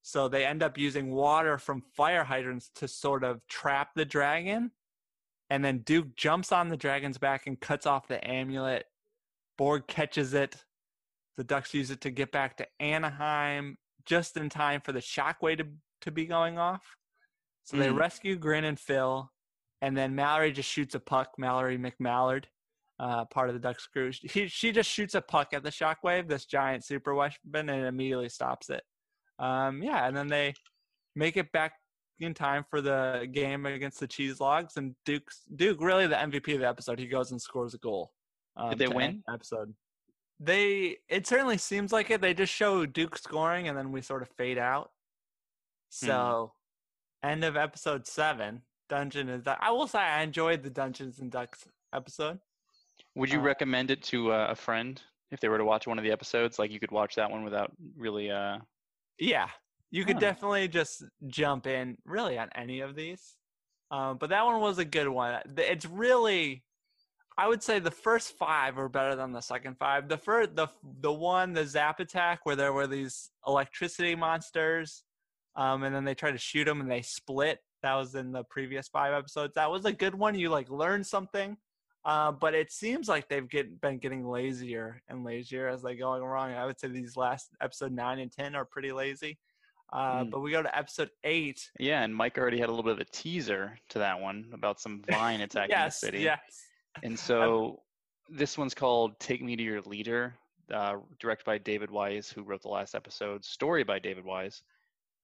So 0.03 0.29
they 0.29 0.47
end 0.47 0.63
up 0.63 0.79
using 0.79 1.11
water 1.11 1.59
from 1.59 1.83
fire 1.83 2.25
hydrants 2.25 2.71
to 2.77 2.87
sort 2.87 3.25
of 3.25 3.47
trap 3.49 3.95
the 3.95 4.05
dragon. 4.05 4.71
And 5.51 5.65
then 5.65 5.79
Duke 5.79 6.15
jumps 6.17 6.53
on 6.53 6.69
the 6.69 6.77
dragon's 6.77 7.19
back 7.19 7.47
and 7.47 7.61
cuts 7.61 7.87
off 7.87 8.09
the 8.09 8.25
amulet. 8.27 8.87
Borg 9.59 9.87
catches 9.89 10.33
it. 10.35 10.65
The 11.37 11.45
Ducks 11.45 11.75
use 11.75 11.91
it 11.91 12.01
to 12.03 12.11
get 12.11 12.33
back 12.33 12.57
to 12.59 12.69
Anaheim 12.81 13.79
just 14.05 14.37
in 14.37 14.49
time 14.49 14.81
for 14.81 14.93
the 14.93 15.01
shockwave 15.01 15.59
to, 15.59 15.67
to 16.03 16.11
be 16.11 16.25
going 16.27 16.59
off. 16.59 16.97
So 17.65 17.77
they 17.77 17.89
Mm. 17.89 17.99
rescue 17.99 18.37
Grin 18.37 18.65
and 18.65 18.79
Phil. 18.79 19.33
And 19.83 19.97
then 19.97 20.15
Mallory 20.15 20.53
just 20.53 20.71
shoots 20.71 20.95
a 20.95 21.01
puck, 21.01 21.35
Mallory 21.37 21.79
McMallard, 21.79 22.45
uh, 22.99 23.25
part 23.27 23.49
of 23.49 23.55
the 23.55 23.61
Ducks 23.61 23.87
crew. 23.87 24.13
She, 24.13 24.49
she 24.49 24.73
just 24.73 24.91
shoots 24.91 25.15
a 25.15 25.21
puck 25.21 25.49
at 25.53 25.63
the 25.63 25.71
shockwave, 25.71 26.29
this 26.29 26.47
giant 26.47 26.85
super 26.85 27.15
weapon, 27.15 27.69
and 27.69 27.87
immediately 27.87 28.29
stops 28.29 28.71
it. 28.71 28.83
Um, 29.39 29.83
yeah, 29.83 30.07
and 30.07 30.17
then 30.17 30.29
they 30.29 30.55
make 31.15 31.37
it 31.37 31.53
back 31.53 31.73
in 32.21 32.33
time 32.33 32.65
for 32.71 32.81
the 32.81 33.29
game 33.31 33.67
against 33.67 34.01
the 34.01 34.07
Cheese 34.07 34.41
Logs, 34.41 34.77
and 34.77 34.95
Duke's 35.05 35.43
Duke 35.55 35.81
really 35.81 36.07
the 36.07 36.17
MVP 36.17 36.55
of 36.55 36.61
the 36.61 36.69
episode. 36.69 36.99
He 36.99 37.07
goes 37.07 37.31
and 37.31 37.41
scores 37.41 37.75
a 37.75 37.79
goal. 37.79 38.13
Um, 38.57 38.71
Did 38.71 38.79
they 38.79 38.89
win? 38.89 39.23
Episode. 39.33 39.75
They 40.41 40.97
it 41.09 41.27
certainly 41.27 41.59
seems 41.59 41.93
like 41.93 42.11
it. 42.11 42.21
They 42.21 42.35
just 42.35 42.53
show 42.53 42.87
Duke 42.87 43.19
scoring, 43.19 43.69
and 43.69 43.77
then 43.77 43.93
we 43.93 44.01
sort 44.01 44.23
of 44.23 44.29
fade 44.37 44.59
out. 44.59 44.91
Hmm. 46.01 46.07
So, 46.07 46.53
end 47.23 47.45
of 47.45 47.57
episode 47.57 48.07
seven. 48.07 48.63
Dungeon 48.89 49.29
is 49.29 49.43
that 49.45 49.59
I 49.61 49.73
will 49.73 49.89
say 49.89 49.99
I 49.99 50.23
enjoyed 50.23 50.63
the 50.63 50.71
Dungeons 50.71 51.19
and 51.19 51.31
Ducks 51.31 51.67
episode. 51.93 52.39
Would 53.17 53.31
you 53.33 53.41
Uh, 53.41 53.43
recommend 53.43 53.91
it 53.91 54.03
to 54.05 54.31
uh, 54.33 54.49
a 54.51 54.55
friend 54.55 55.03
if 55.31 55.41
they 55.41 55.49
were 55.49 55.59
to 55.59 55.65
watch 55.65 55.87
one 55.87 55.99
of 55.99 56.05
the 56.05 56.13
episodes? 56.13 56.59
Like 56.59 56.71
you 56.71 56.79
could 56.79 56.93
watch 56.93 57.15
that 57.17 57.31
one 57.31 57.43
without 57.45 57.73
really. 57.97 58.31
Uh... 58.31 58.59
Yeah, 59.19 59.49
you 59.91 60.05
could 60.05 60.19
definitely 60.19 60.69
just 60.69 61.03
jump 61.27 61.67
in 61.67 61.97
really 62.05 62.39
on 62.39 62.49
any 62.55 62.81
of 62.81 62.95
these. 62.95 63.37
Um, 63.91 64.19
but 64.19 64.31
that 64.31 64.45
one 64.45 64.61
was 64.61 64.79
a 64.79 64.85
good 64.85 65.09
one. 65.09 65.41
It's 65.57 65.87
really, 65.87 66.65
I 67.39 67.49
would 67.49 67.63
say 67.63 67.79
the 67.79 67.91
first 67.91 68.37
five 68.37 68.77
were 68.77 68.89
better 68.89 69.15
than 69.15 69.33
the 69.33 69.41
second 69.41 69.79
five. 69.79 70.09
The 70.09 70.19
first, 70.19 70.55
the 70.55 70.69
the 71.01 71.13
one, 71.13 71.53
the 71.53 71.65
Zap 71.65 72.01
attack, 72.01 72.41
where 72.45 72.57
there 72.57 72.73
were 72.73 72.87
these 72.87 73.31
electricity 73.47 74.15
monsters, 74.15 75.05
um, 75.55 75.85
and 75.85 75.95
then 75.95 76.05
they 76.05 76.15
tried 76.15 76.33
to 76.33 76.39
shoot 76.39 76.65
them 76.65 76.81
and 76.81 76.91
they 76.91 77.03
split. 77.03 77.61
That 77.83 77.95
was 77.95 78.15
in 78.15 78.33
the 78.33 78.45
previous 78.45 78.89
five 78.89 79.15
episodes. 79.15 79.55
That 79.55 79.71
was 79.71 79.85
a 79.85 79.93
good 79.93 80.15
one. 80.15 80.35
You 80.35 80.51
like 80.51 80.69
learned 80.69 81.07
something. 81.07 81.57
Uh, 82.07 82.31
but 82.31 82.55
it 82.55 82.71
seems 82.71 83.09
like 83.09 83.29
they've 83.29 83.49
get, 83.49 83.81
been 83.81 83.99
getting 83.99 84.25
lazier 84.25 85.03
and 85.09 85.25
lazier 85.25 85.67
as 85.67 85.83
they 85.83 85.97
go 85.97 86.15
along. 86.15 86.53
I 86.53 86.65
would 86.65 86.79
say 86.79 86.87
these 86.87 87.17
last 87.17 87.49
episode 87.61 87.91
nine 87.91 88.21
and 88.21 88.31
ten 88.31 88.55
are 88.55 88.65
pretty 88.65 88.93
lazy. 88.93 89.39
Uh, 89.93 90.23
Mm. 90.23 90.31
But 90.31 90.41
we 90.41 90.53
go 90.53 90.63
to 90.63 90.79
episode 90.79 91.11
eight. 91.25 91.69
Yeah, 91.81 92.03
and 92.03 92.15
Mike 92.15 92.39
already 92.39 92.59
had 92.59 92.69
a 92.69 92.73
little 92.73 92.85
bit 92.85 92.93
of 92.93 93.01
a 93.01 93.05
teaser 93.07 93.77
to 93.91 93.99
that 93.99 94.21
one 94.21 94.51
about 94.53 94.81
some 94.81 95.03
vine 95.11 95.41
attacking 95.43 95.71
yes, 95.77 96.01
the 96.01 96.07
city. 96.07 96.21
yes. 96.21 96.39
And 97.03 97.19
so 97.19 97.83
this 98.29 98.57
one's 98.57 98.75
called 98.75 99.19
"Take 99.19 99.43
Me 99.43 99.57
to 99.57 99.63
Your 99.63 99.81
Leader," 99.83 100.35
uh, 100.73 100.97
directed 101.19 101.45
by 101.45 101.59
David 101.59 101.91
Wise, 101.91 102.29
who 102.29 102.43
wrote 102.43 102.63
the 102.63 102.69
last 102.69 102.95
episode. 102.95 103.45
Story 103.45 103.83
by 103.85 103.99
David 103.99 104.25
Wise. 104.25 104.63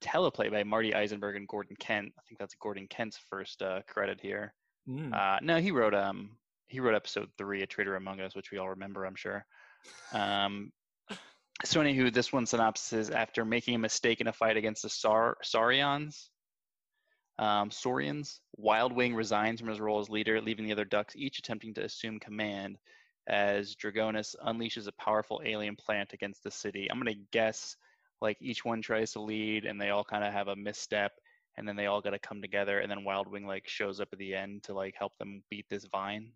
Teleplay 0.03 0.51
by 0.51 0.65
Marty 0.65 0.93
Eisenberg 0.95 1.37
and 1.37 1.47
Gordon 1.47 1.77
Kent. 1.79 2.13
I 2.19 2.23
think 2.29 2.41
that's 2.41 2.57
Gordon 2.57 2.89
Kent's 2.89 3.19
first 3.31 3.63
uh, 3.63 3.83
credit 3.87 4.21
here. 4.21 4.53
Mm. 4.89 5.15
Uh, 5.15 5.39
no, 5.43 5.59
he 5.59 5.71
wrote 5.71 5.95
um 5.95 6.31
he 6.73 6.81
wrote 6.81 6.95
episode 6.95 7.29
three, 7.37 7.63
A 7.63 7.67
Traitor 7.67 7.97
Among 7.97 8.21
Us, 8.21 8.35
which 8.35 8.51
we 8.51 8.57
all 8.57 8.71
remember, 8.71 9.05
I'm 9.05 9.15
sure. 9.15 9.45
Um, 10.15 10.73
so 11.65 11.81
anywho, 11.81 12.13
this 12.13 12.33
one 12.33 12.47
synopsis: 12.47 13.11
After 13.11 13.45
making 13.45 13.75
a 13.75 13.79
mistake 13.79 14.23
in 14.23 14.27
a 14.27 14.33
fight 14.33 14.57
against 14.57 14.83
the 14.83 14.89
Sar- 14.89 15.37
Saurians, 15.43 16.31
um, 17.39 17.71
Saurians, 17.71 18.41
Wild 18.57 18.95
Wing 18.95 19.15
resigns 19.15 19.61
from 19.61 19.69
his 19.69 19.81
role 19.81 20.01
as 20.01 20.09
leader, 20.09 20.41
leaving 20.41 20.65
the 20.65 20.73
other 20.73 20.87
ducks 20.87 21.15
each 21.15 21.39
attempting 21.39 21.75
to 21.75 21.85
assume 21.85 22.19
command 22.19 22.79
as 23.29 23.77
Dragonis 23.77 24.35
unleashes 24.45 24.89
a 24.89 24.93
powerful 24.93 25.43
alien 25.45 25.77
plant 25.77 26.15
against 26.15 26.43
the 26.43 26.51
city. 26.51 26.91
I'm 26.91 26.99
gonna 26.99 27.13
guess 27.33 27.77
like 28.23 28.39
each 28.41 28.65
one 28.65 28.81
tries 28.81 29.13
to 29.13 29.21
lead, 29.21 29.67
and 29.67 29.79
they 29.79 29.91
all 29.91 30.05
kind 30.05 30.25
of 30.25 30.33
have 30.33 30.49
a 30.49 30.57
misstep, 30.57 31.13
and 31.59 31.69
then 31.69 31.77
they 31.77 31.87
all 31.87 32.01
got 32.01 32.11
to 32.11 32.19
come 32.19 32.41
together, 32.41 32.79
and 32.79 32.91
then 32.91 33.05
Wild 33.05 33.29
Wing 33.29 33.47
like 33.47 33.69
shows 33.69 34.01
up 34.01 34.09
at 34.13 34.19
the 34.19 34.35
end 34.35 34.63
to 34.65 34.73
like 34.73 34.95
help 34.99 35.13
them 35.19 35.43
beat 35.51 35.67
this 35.69 35.85
vine. 35.85 36.33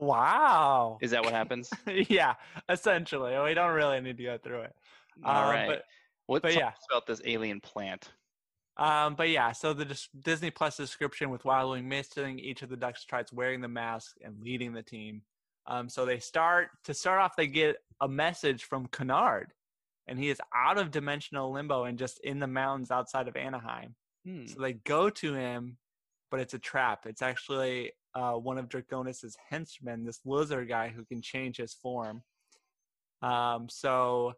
Wow. 0.00 0.98
Is 1.00 1.10
that 1.12 1.22
what 1.24 1.32
happens? 1.32 1.70
yeah, 2.08 2.34
essentially. 2.68 3.38
We 3.44 3.54
don't 3.54 3.72
really 3.74 4.00
need 4.00 4.16
to 4.16 4.24
go 4.24 4.38
through 4.38 4.62
it. 4.62 4.74
All 5.24 5.44
Uh, 5.48 5.50
right. 5.52 5.66
But, 5.68 5.84
what 6.26 6.42
but 6.42 6.54
yeah. 6.54 6.72
about 6.90 7.06
this 7.06 7.20
alien 7.24 7.60
plant? 7.60 8.10
um, 8.76 9.14
but 9.14 9.28
yeah, 9.28 9.52
so 9.52 9.74
the 9.74 9.84
dis- 9.84 10.08
Disney 10.22 10.50
Plus 10.50 10.76
description 10.76 11.28
with 11.30 11.44
Wild 11.44 11.72
Wing 11.72 11.88
missing 11.88 12.38
each 12.38 12.62
of 12.62 12.70
the 12.70 12.76
Ducks 12.76 13.04
tries 13.04 13.32
wearing 13.32 13.60
the 13.60 13.68
mask 13.68 14.16
and 14.24 14.40
leading 14.40 14.72
the 14.72 14.82
team. 14.82 15.22
Um, 15.66 15.88
so 15.88 16.06
they 16.06 16.18
start 16.18 16.68
to 16.84 16.94
start 16.94 17.20
off. 17.20 17.36
They 17.36 17.46
get 17.46 17.76
a 18.00 18.08
message 18.08 18.64
from 18.64 18.86
Kennard, 18.86 19.52
and 20.06 20.18
he 20.18 20.30
is 20.30 20.40
out 20.54 20.78
of 20.78 20.90
dimensional 20.90 21.52
limbo 21.52 21.84
and 21.84 21.98
just 21.98 22.20
in 22.20 22.38
the 22.38 22.46
mountains 22.46 22.90
outside 22.90 23.28
of 23.28 23.36
Anaheim. 23.36 23.94
Hmm. 24.24 24.46
So 24.46 24.60
they 24.60 24.72
go 24.74 25.10
to 25.10 25.34
him, 25.34 25.76
but 26.30 26.40
it's 26.40 26.54
a 26.54 26.58
trap. 26.58 27.04
It's 27.06 27.22
actually 27.22 27.92
uh, 28.14 28.32
one 28.32 28.58
of 28.58 28.68
Draconis's 28.68 29.36
henchmen, 29.48 30.04
this 30.04 30.20
lizard 30.24 30.68
guy 30.68 30.88
who 30.88 31.04
can 31.04 31.22
change 31.22 31.56
his 31.56 31.74
form. 31.74 32.22
Um, 33.22 33.68
so 33.68 34.34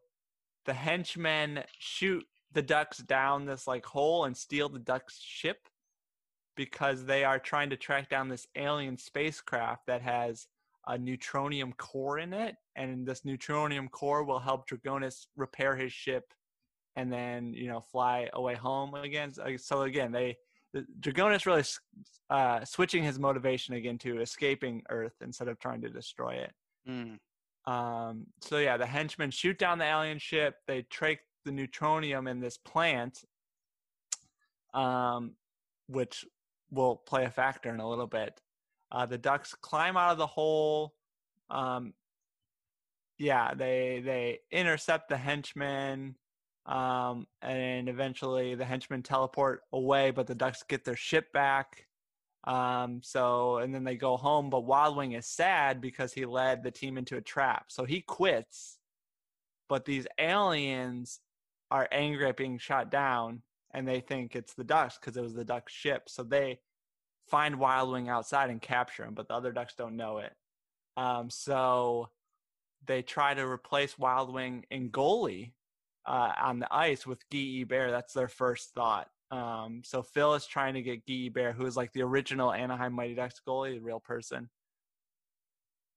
the 0.66 0.74
henchmen 0.74 1.64
shoot 1.78 2.24
the 2.52 2.62
ducks 2.62 2.98
down 2.98 3.46
this 3.46 3.66
like 3.66 3.86
hole 3.86 4.24
and 4.24 4.36
steal 4.36 4.68
the 4.68 4.78
ducks' 4.78 5.18
ship 5.18 5.58
because 6.56 7.04
they 7.04 7.24
are 7.24 7.38
trying 7.38 7.70
to 7.70 7.76
track 7.76 8.10
down 8.10 8.28
this 8.28 8.46
alien 8.56 8.98
spacecraft 8.98 9.86
that 9.86 10.02
has 10.02 10.46
a 10.86 10.98
neutronium 10.98 11.74
core 11.76 12.18
in 12.18 12.32
it, 12.32 12.56
and 12.76 13.06
this 13.06 13.22
neutronium 13.22 13.90
core 13.90 14.24
will 14.24 14.40
help 14.40 14.68
Dragonis 14.68 15.26
repair 15.36 15.76
his 15.76 15.92
ship 15.92 16.24
and 16.96 17.10
then 17.10 17.54
you 17.54 17.68
know 17.68 17.80
fly 17.80 18.28
away 18.34 18.54
home 18.54 18.94
again. 18.94 19.32
So- 19.58 19.82
again, 19.82 20.12
they 20.12 20.28
the, 20.28 20.36
Dragonis 21.00 21.46
really 21.46 21.64
uh, 22.30 22.64
switching 22.64 23.02
his 23.02 23.18
motivation 23.18 23.74
again 23.74 23.98
to 23.98 24.20
escaping 24.20 24.82
Earth 24.88 25.14
instead 25.20 25.48
of 25.48 25.58
trying 25.58 25.82
to 25.82 25.90
destroy 25.90 26.34
it. 26.34 26.52
Hmm. 26.86 27.72
Um, 27.72 28.26
so 28.40 28.58
yeah, 28.58 28.76
the 28.76 28.86
henchmen 28.86 29.30
shoot 29.30 29.58
down 29.58 29.78
the 29.78 29.84
alien 29.84 30.18
ship. 30.18 30.56
They 30.66 30.82
trach 30.82 31.18
the 31.44 31.52
neutronium 31.52 32.28
in 32.28 32.40
this 32.40 32.56
plant, 32.56 33.20
um, 34.74 35.34
which 35.88 36.24
will 36.70 36.96
play 36.96 37.24
a 37.24 37.30
factor 37.30 37.72
in 37.72 37.80
a 37.80 37.88
little 37.88 38.06
bit. 38.06 38.40
Uh, 38.90 39.06
the 39.06 39.18
Ducks 39.18 39.54
climb 39.54 39.96
out 39.96 40.12
of 40.12 40.18
the 40.18 40.26
hole. 40.26 40.94
Um, 41.50 41.92
yeah, 43.18 43.54
they 43.54 44.02
they 44.04 44.40
intercept 44.50 45.08
the 45.08 45.16
henchmen, 45.16 46.16
um, 46.66 47.26
and 47.40 47.88
eventually 47.88 48.54
the 48.54 48.64
henchmen 48.64 49.02
teleport 49.02 49.62
away, 49.72 50.10
but 50.10 50.26
the 50.26 50.34
Ducks 50.34 50.62
get 50.62 50.84
their 50.84 50.96
ship 50.96 51.32
back. 51.32 51.86
Um, 52.44 53.00
so 53.02 53.58
and 53.58 53.74
then 53.74 53.84
they 53.84 53.96
go 53.96 54.16
home, 54.16 54.50
but 54.50 54.66
Wildwing 54.66 55.16
is 55.16 55.26
sad 55.26 55.80
because 55.80 56.12
he 56.12 56.24
led 56.24 56.62
the 56.62 56.70
team 56.70 56.98
into 56.98 57.16
a 57.16 57.20
trap. 57.20 57.66
So 57.68 57.84
he 57.84 58.00
quits, 58.00 58.78
but 59.68 59.84
these 59.84 60.06
aliens 60.18 61.20
are 61.70 61.88
angry 61.90 62.28
at 62.28 62.36
being 62.36 62.58
shot 62.58 62.90
down, 62.90 63.42
and 63.72 63.86
they 63.86 64.00
think 64.00 64.34
it's 64.34 64.54
the 64.54 64.64
Ducks 64.64 64.98
because 64.98 65.16
it 65.16 65.22
was 65.22 65.34
the 65.34 65.44
Ducks 65.44 65.72
ship. 65.72 66.08
So 66.08 66.22
they 66.22 66.60
find 67.28 67.56
Wildwing 67.56 68.08
outside 68.08 68.50
and 68.50 68.60
capture 68.60 69.04
him, 69.04 69.14
but 69.14 69.28
the 69.28 69.34
other 69.34 69.52
Ducks 69.52 69.74
don't 69.76 69.96
know 69.96 70.18
it. 70.18 70.32
Um, 70.96 71.30
so 71.30 72.10
they 72.86 73.02
try 73.02 73.34
to 73.34 73.46
replace 73.46 73.98
Wild 73.98 74.32
Wing 74.32 74.64
and 74.70 74.92
goalie 74.92 75.52
uh, 76.06 76.32
on 76.40 76.58
the 76.58 76.72
ice 76.72 77.06
with 77.06 77.22
Guy 77.30 77.58
Hebert. 77.58 77.90
That's 77.90 78.12
their 78.12 78.28
first 78.28 78.74
thought. 78.74 79.08
Um, 79.30 79.82
so 79.84 80.02
Phil 80.02 80.34
is 80.34 80.46
trying 80.46 80.74
to 80.74 80.82
get 80.82 81.06
Guy 81.06 81.24
Hebert, 81.24 81.54
who 81.56 81.66
is 81.66 81.76
like 81.76 81.92
the 81.92 82.02
original 82.02 82.52
Anaheim 82.52 82.92
Mighty 82.92 83.14
Ducks 83.14 83.40
goalie, 83.46 83.74
the 83.74 83.80
real 83.80 84.00
person. 84.00 84.50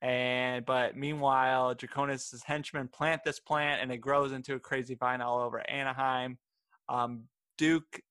And 0.01 0.65
but 0.65 0.95
meanwhile, 0.95 1.73
Draconis' 1.73 2.43
henchmen 2.43 2.87
plant 2.87 3.23
this 3.23 3.39
plant, 3.39 3.81
and 3.81 3.91
it 3.91 3.97
grows 3.97 4.31
into 4.31 4.53
a 4.53 4.59
crazy 4.59 4.95
vine 4.95 5.21
all 5.21 5.39
over 5.39 5.67
Anaheim. 5.69 6.37
Um, 6.87 7.23
Duke 7.57 8.01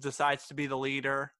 decides 0.00 0.46
to 0.48 0.54
be 0.54 0.66
the 0.66 0.76
leader, 0.78 1.32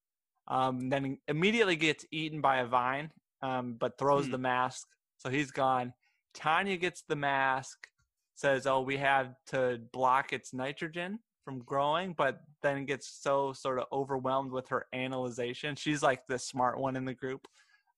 um, 0.49 0.89
then 0.91 1.19
immediately 1.29 1.77
gets 1.77 2.05
eaten 2.11 2.41
by 2.41 2.59
a 2.59 2.67
vine, 2.67 3.11
um, 3.43 3.75
but 3.79 3.97
throws 3.99 4.27
Hmm. 4.27 4.33
the 4.33 4.39
mask, 4.39 4.87
so 5.17 5.31
he's 5.31 5.51
gone. 5.51 5.95
Tanya 6.35 6.77
gets 6.77 7.03
the 7.09 7.17
mask, 7.17 7.89
says, 8.37 8.67
"Oh, 8.67 8.81
we 8.81 8.97
had 8.97 9.35
to 9.49 9.81
block 9.93 10.33
its 10.33 10.53
nitrogen 10.55 11.19
from 11.45 11.61
growing," 11.61 12.15
but 12.17 12.41
then 12.63 12.85
gets 12.85 13.09
so 13.09 13.53
sort 13.53 13.79
of 13.79 13.87
overwhelmed 13.93 14.53
with 14.53 14.69
her 14.69 14.87
analyzation. 14.93 15.75
She's 15.75 16.03
like 16.03 16.27
the 16.27 16.39
smart 16.39 16.79
one 16.79 16.97
in 16.97 17.05
the 17.05 17.15
group 17.15 17.49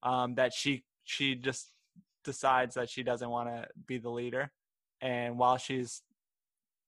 um, 0.02 0.34
that 0.36 0.54
she 0.54 0.84
she 1.04 1.34
just 1.34 1.72
decides 2.24 2.74
that 2.74 2.88
she 2.88 3.02
doesn't 3.02 3.28
want 3.28 3.48
to 3.48 3.66
be 3.86 3.98
the 3.98 4.10
leader, 4.10 4.50
and 5.00 5.38
while 5.38 5.58
she's 5.58 6.02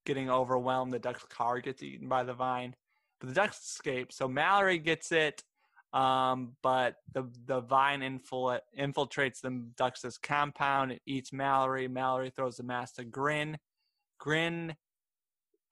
getting 0.06 0.30
overwhelmed, 0.30 0.92
the 0.92 0.98
duck's 0.98 1.24
car 1.24 1.60
gets 1.60 1.82
eaten 1.82 2.08
by 2.08 2.22
the 2.22 2.34
vine, 2.34 2.74
but 3.20 3.28
the 3.28 3.34
ducks 3.34 3.60
escape. 3.60 4.12
So 4.12 4.28
Mallory 4.28 4.78
gets 4.78 5.12
it. 5.12 5.42
Um, 5.92 6.52
but 6.62 6.96
the 7.12 7.28
the 7.46 7.60
vine 7.60 8.00
infil- 8.00 8.60
infiltrates 8.78 9.40
the 9.40 9.64
ducks' 9.76 10.18
compound. 10.22 10.92
It 10.92 11.02
eats 11.06 11.32
Mallory. 11.32 11.88
Mallory 11.88 12.30
throws 12.30 12.56
the 12.56 12.62
mask 12.62 12.96
to 12.96 13.04
Grin. 13.04 13.58
Grin 14.18 14.76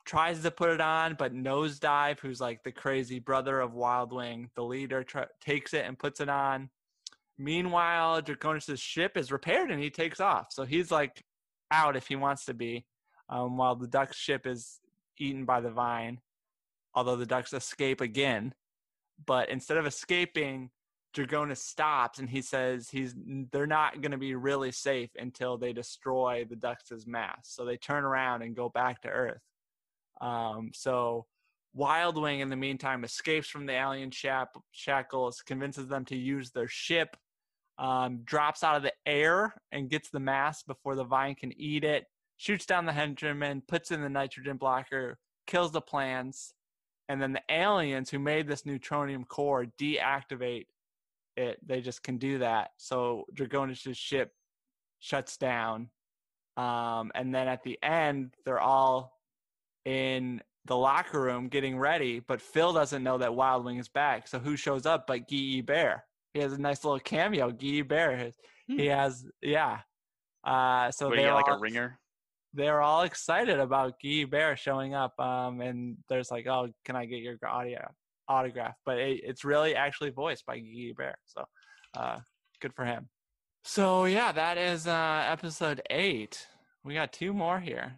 tries 0.04 0.42
to 0.42 0.50
put 0.50 0.70
it 0.70 0.80
on, 0.80 1.14
but 1.18 1.34
Nosedive, 1.34 2.18
who's 2.18 2.40
like 2.40 2.64
the 2.64 2.72
crazy 2.72 3.18
brother 3.18 3.60
of 3.60 3.74
Wild 3.74 4.12
Wing, 4.12 4.50
the 4.56 4.64
leader, 4.64 5.04
takes 5.40 5.74
it 5.74 5.84
and 5.84 5.98
puts 5.98 6.20
it 6.20 6.30
on. 6.30 6.70
Meanwhile, 7.36 8.22
Draconis' 8.22 8.80
ship 8.80 9.16
is 9.16 9.30
repaired 9.30 9.70
and 9.70 9.80
he 9.80 9.90
takes 9.90 10.18
off. 10.18 10.48
So 10.50 10.64
he's 10.64 10.90
like 10.90 11.22
out 11.70 11.94
if 11.94 12.08
he 12.08 12.16
wants 12.16 12.46
to 12.46 12.54
be, 12.54 12.86
um, 13.28 13.56
while 13.56 13.76
the 13.76 13.86
duck's 13.86 14.16
ship 14.16 14.46
is 14.46 14.80
eaten 15.18 15.44
by 15.44 15.60
the 15.60 15.70
vine. 15.70 16.20
Although 16.94 17.16
the 17.16 17.26
ducks 17.26 17.52
escape 17.52 18.00
again, 18.00 18.54
but 19.26 19.48
instead 19.48 19.76
of 19.76 19.86
escaping, 19.86 20.70
Dragonis 21.16 21.58
stops 21.58 22.18
and 22.18 22.28
he 22.28 22.42
says 22.42 22.88
he's 22.90 23.14
they're 23.50 23.66
not 23.66 24.00
going 24.02 24.12
to 24.12 24.18
be 24.18 24.34
really 24.34 24.70
safe 24.70 25.10
until 25.18 25.56
they 25.56 25.72
destroy 25.72 26.44
the 26.48 26.56
Ducks' 26.56 27.06
mass. 27.06 27.40
So 27.44 27.64
they 27.64 27.76
turn 27.76 28.04
around 28.04 28.42
and 28.42 28.54
go 28.54 28.68
back 28.68 29.02
to 29.02 29.08
Earth. 29.08 29.42
Um, 30.20 30.70
so 30.74 31.26
Wildwing, 31.76 32.40
in 32.40 32.48
the 32.48 32.56
meantime, 32.56 33.04
escapes 33.04 33.48
from 33.48 33.66
the 33.66 33.72
alien 33.72 34.10
shack- 34.10 34.54
shackles, 34.72 35.42
convinces 35.42 35.86
them 35.86 36.04
to 36.06 36.16
use 36.16 36.50
their 36.50 36.66
ship, 36.66 37.16
um, 37.78 38.22
drops 38.24 38.64
out 38.64 38.76
of 38.76 38.82
the 38.82 38.92
air 39.06 39.54
and 39.70 39.90
gets 39.90 40.10
the 40.10 40.18
mass 40.18 40.62
before 40.62 40.96
the 40.96 41.04
vine 41.04 41.34
can 41.34 41.52
eat 41.60 41.84
it, 41.84 42.06
shoots 42.36 42.66
down 42.66 42.86
the 42.86 42.92
henchmen, 42.92 43.62
puts 43.68 43.90
in 43.90 44.02
the 44.02 44.08
nitrogen 44.08 44.56
blocker, 44.56 45.18
kills 45.46 45.70
the 45.70 45.80
plants, 45.80 46.52
and 47.08 47.20
then 47.20 47.32
the 47.32 47.42
aliens 47.50 48.10
who 48.10 48.18
made 48.18 48.46
this 48.46 48.62
neutronium 48.62 49.26
core 49.26 49.66
deactivate 49.78 50.66
it. 51.36 51.58
They 51.66 51.80
just 51.80 52.02
can 52.02 52.18
do 52.18 52.38
that. 52.38 52.72
So 52.76 53.24
Dragonis' 53.34 53.96
ship 53.96 54.32
shuts 54.98 55.36
down. 55.36 55.88
Um, 56.56 57.12
and 57.14 57.34
then 57.34 57.48
at 57.48 57.62
the 57.62 57.78
end, 57.82 58.34
they're 58.44 58.60
all 58.60 59.18
in 59.84 60.42
the 60.66 60.76
locker 60.76 61.20
room 61.20 61.48
getting 61.48 61.78
ready, 61.78 62.20
but 62.20 62.42
Phil 62.42 62.72
doesn't 62.72 63.02
know 63.02 63.16
that 63.18 63.34
Wild 63.34 63.64
Wing 63.64 63.78
is 63.78 63.88
back. 63.88 64.28
So 64.28 64.38
who 64.38 64.56
shows 64.56 64.84
up 64.84 65.06
but 65.06 65.28
Guy 65.28 65.56
Hebert? 65.56 66.00
He 66.34 66.40
has 66.40 66.52
a 66.52 66.58
nice 66.58 66.84
little 66.84 66.98
cameo. 66.98 67.50
Guy 67.50 67.76
Hebert. 67.76 68.18
Has, 68.18 68.34
He 68.66 68.86
has, 68.86 69.24
yeah. 69.40 69.78
Uh, 70.44 70.90
so 70.90 71.08
What, 71.08 71.16
they 71.16 71.22
get 71.22 71.32
like 71.32 71.48
a 71.48 71.58
ringer? 71.58 71.98
They're 72.54 72.80
all 72.80 73.02
excited 73.02 73.60
about 73.60 73.94
Guy 74.02 74.20
Hebert 74.20 74.58
showing 74.58 74.94
up. 74.94 75.18
Um, 75.20 75.60
and 75.60 75.96
there's 76.08 76.30
like, 76.30 76.46
oh, 76.46 76.68
can 76.84 76.96
I 76.96 77.04
get 77.04 77.20
your 77.20 77.36
audio 77.46 77.86
autograph? 78.28 78.74
But 78.84 78.98
it, 78.98 79.20
it's 79.24 79.44
really 79.44 79.74
actually 79.74 80.10
voiced 80.10 80.46
by 80.46 80.58
Guy 80.58 80.88
Hebert. 80.88 81.16
So, 81.26 81.44
uh, 81.96 82.18
good 82.60 82.74
for 82.74 82.84
him. 82.84 83.08
So 83.64 84.06
yeah, 84.06 84.32
that 84.32 84.56
is 84.56 84.86
uh, 84.86 85.26
episode 85.28 85.82
eight. 85.90 86.46
We 86.84 86.94
got 86.94 87.12
two 87.12 87.32
more 87.32 87.60
here. 87.60 87.92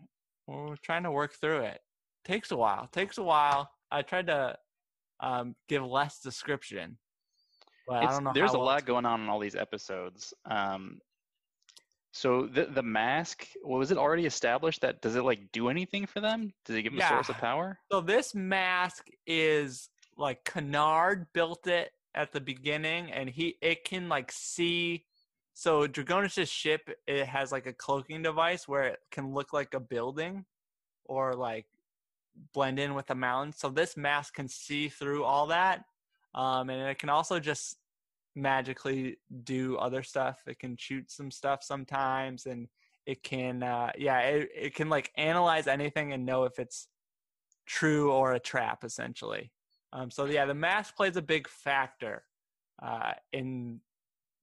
We're 0.46 0.76
trying 0.82 1.04
to 1.04 1.12
work 1.12 1.34
through 1.40 1.60
it. 1.60 1.80
Takes 2.24 2.50
a 2.50 2.56
while. 2.56 2.88
Takes 2.92 3.18
a 3.18 3.22
while. 3.22 3.70
I 3.90 4.02
tried 4.02 4.26
to 4.26 4.56
um, 5.20 5.54
give 5.68 5.84
less 5.84 6.20
description, 6.20 6.98
but 7.86 8.04
I 8.04 8.10
don't 8.10 8.24
know. 8.24 8.32
there's 8.34 8.54
a 8.54 8.58
well 8.58 8.66
lot 8.66 8.84
going 8.84 9.06
on 9.06 9.20
in 9.20 9.28
all 9.28 9.38
these 9.38 9.54
episodes. 9.54 10.34
Um, 10.50 10.98
so 12.12 12.46
the 12.46 12.66
the 12.66 12.83
mask, 12.83 13.46
well, 13.64 13.79
was 13.79 13.90
it 13.90 13.99
already 13.99 14.27
established 14.27 14.81
that 14.81 15.01
does 15.01 15.14
it 15.14 15.23
like 15.23 15.40
do 15.53 15.68
anything 15.68 16.07
for 16.07 16.20
them? 16.20 16.53
Does 16.64 16.77
it 16.77 16.83
give 16.83 16.92
them 16.92 17.03
a 17.03 17.09
source 17.09 17.29
of 17.29 17.37
power? 17.37 17.79
So 17.90 18.01
this 18.01 18.35
mask 18.35 19.09
is 19.27 19.90
like 20.16 20.44
Kennard 20.44 21.27
built 21.33 21.66
it 21.66 21.92
at 22.14 22.33
the 22.33 22.40
beginning, 22.40 23.12
and 23.12 23.29
he 23.29 23.57
it 23.62 23.85
can 23.85 24.09
like 24.09 24.33
see. 24.33 25.05
So 25.55 25.87
Dragonis' 25.87 26.51
ship 26.51 26.90
it 27.07 27.27
has 27.27 27.53
like 27.53 27.66
a 27.66 27.73
cloaking 27.73 28.23
device 28.23 28.66
where 28.66 28.85
it 28.85 28.99
can 29.12 29.33
look 29.33 29.53
like 29.53 29.75
a 29.75 29.81
building, 29.81 30.44
or 31.05 31.35
like 31.35 31.66
blend 32.53 32.81
in 32.81 32.94
with 32.94 33.07
the 33.07 33.14
mountain. 33.14 33.53
So 33.53 33.68
this 33.68 33.96
mask 33.96 34.35
can 34.35 34.49
see 34.49 34.88
through 34.88 35.23
all 35.23 35.46
that, 35.46 35.85
um, 36.35 36.70
and 36.70 36.88
it 36.88 36.99
can 36.99 37.09
also 37.09 37.38
just 37.38 37.77
magically 38.40 39.18
do 39.44 39.76
other 39.76 40.03
stuff. 40.03 40.42
It 40.46 40.59
can 40.59 40.76
shoot 40.76 41.11
some 41.11 41.31
stuff 41.31 41.62
sometimes, 41.62 42.46
and 42.46 42.68
it 43.07 43.22
can 43.22 43.62
uh, 43.62 43.90
yeah 43.96 44.20
it, 44.20 44.48
it 44.55 44.74
can 44.74 44.88
like 44.88 45.11
analyze 45.16 45.66
anything 45.66 46.12
and 46.12 46.26
know 46.26 46.44
if 46.44 46.59
it's 46.59 46.88
true 47.66 48.12
or 48.12 48.33
a 48.33 48.40
trap 48.40 48.85
essentially. 48.85 49.50
Um, 49.92 50.11
so 50.11 50.24
yeah, 50.24 50.44
the 50.44 50.55
mask 50.55 50.96
plays 50.96 51.16
a 51.16 51.22
big 51.22 51.48
factor 51.48 52.24
uh, 52.83 53.12
in. 53.33 53.81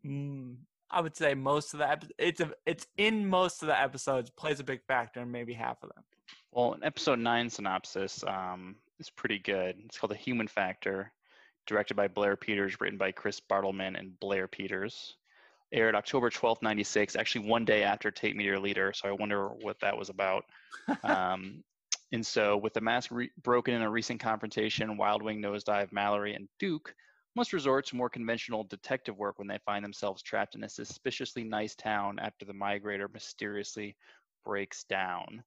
Mm, 0.06 0.58
I 0.90 1.02
would 1.02 1.18
say 1.18 1.34
most 1.34 1.74
of 1.74 1.80
the 1.80 2.00
it's 2.18 2.40
a, 2.40 2.52
it's 2.66 2.88
in 2.98 3.28
most 3.28 3.62
of 3.62 3.68
the 3.68 3.80
episodes 3.80 4.30
plays 4.30 4.60
a 4.60 4.64
big 4.64 4.82
factor 4.88 5.22
in 5.22 5.32
maybe 5.32 5.54
half 5.54 5.84
of 5.84 5.90
them. 5.94 6.04
Well, 6.52 6.74
an 6.74 6.84
episode 6.84 7.20
nine 7.20 7.50
synopsis 7.50 8.24
um, 8.26 8.76
is 9.00 9.10
pretty 9.10 9.40
good. 9.40 9.76
It's 9.86 9.98
called 9.98 10.12
The 10.12 10.18
Human 10.18 10.48
Factor, 10.48 11.12
directed 11.68 11.96
by 11.96 12.08
Blair 12.08 12.36
Peters, 12.36 12.80
written 12.82 12.98
by 12.98 13.12
Chris 13.12 13.40
Bartleman 13.40 14.00
and 14.00 14.20
Blair 14.20 14.48
Peters. 14.48 15.16
Aired 15.74 15.96
October 15.96 16.30
12th, 16.30 16.62
96, 16.62 17.16
actually 17.18 17.48
one 17.48 17.66
day 17.66 17.84
after 17.84 18.10
Take 18.10 18.36
Me 18.36 18.44
to 18.44 18.50
Your 18.50 18.60
Leader, 18.60 18.94
so 18.94 19.10
I 19.10 19.12
wonder 19.12 19.50
what 19.50 19.80
that 19.82 19.98
was 19.98 20.10
about. 20.10 20.46
um, 21.04 21.64
and 22.14 22.26
so, 22.26 22.56
with 22.56 22.74
the 22.74 22.80
mask 22.80 23.12
re- 23.12 23.32
broken 23.44 23.74
in 23.74 23.82
a 23.82 23.90
recent 23.90 24.22
confrontation, 24.22 24.96
Wild 24.96 25.22
Wing, 25.22 25.42
Nosedive, 25.42 25.92
Mallory, 25.92 26.36
and 26.36 26.48
Duke 26.58 26.96
must 27.36 27.52
resort 27.54 27.86
to 27.88 27.98
more 27.98 28.10
conventional 28.10 28.64
detective 28.64 29.18
work 29.18 29.38
when 29.38 29.48
they 29.48 29.60
find 29.66 29.84
themselves 29.84 30.24
trapped 30.24 30.56
in 30.56 30.64
a 30.64 30.70
suspiciously 30.70 31.44
nice 31.44 31.76
town 31.76 32.18
after 32.20 32.46
the 32.46 32.54
migrator 32.54 33.14
mysteriously 33.14 33.96
breaks 34.46 34.86
down. 34.86 35.44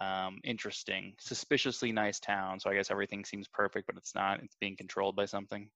Um, 0.00 0.38
interesting, 0.44 1.14
suspiciously 1.18 1.90
nice 1.92 2.20
town. 2.20 2.60
So 2.60 2.70
I 2.70 2.74
guess 2.74 2.90
everything 2.90 3.24
seems 3.24 3.48
perfect, 3.48 3.86
but 3.86 3.96
it's 3.96 4.14
not. 4.14 4.40
It's 4.42 4.56
being 4.60 4.76
controlled 4.76 5.16
by 5.16 5.24
something. 5.24 5.68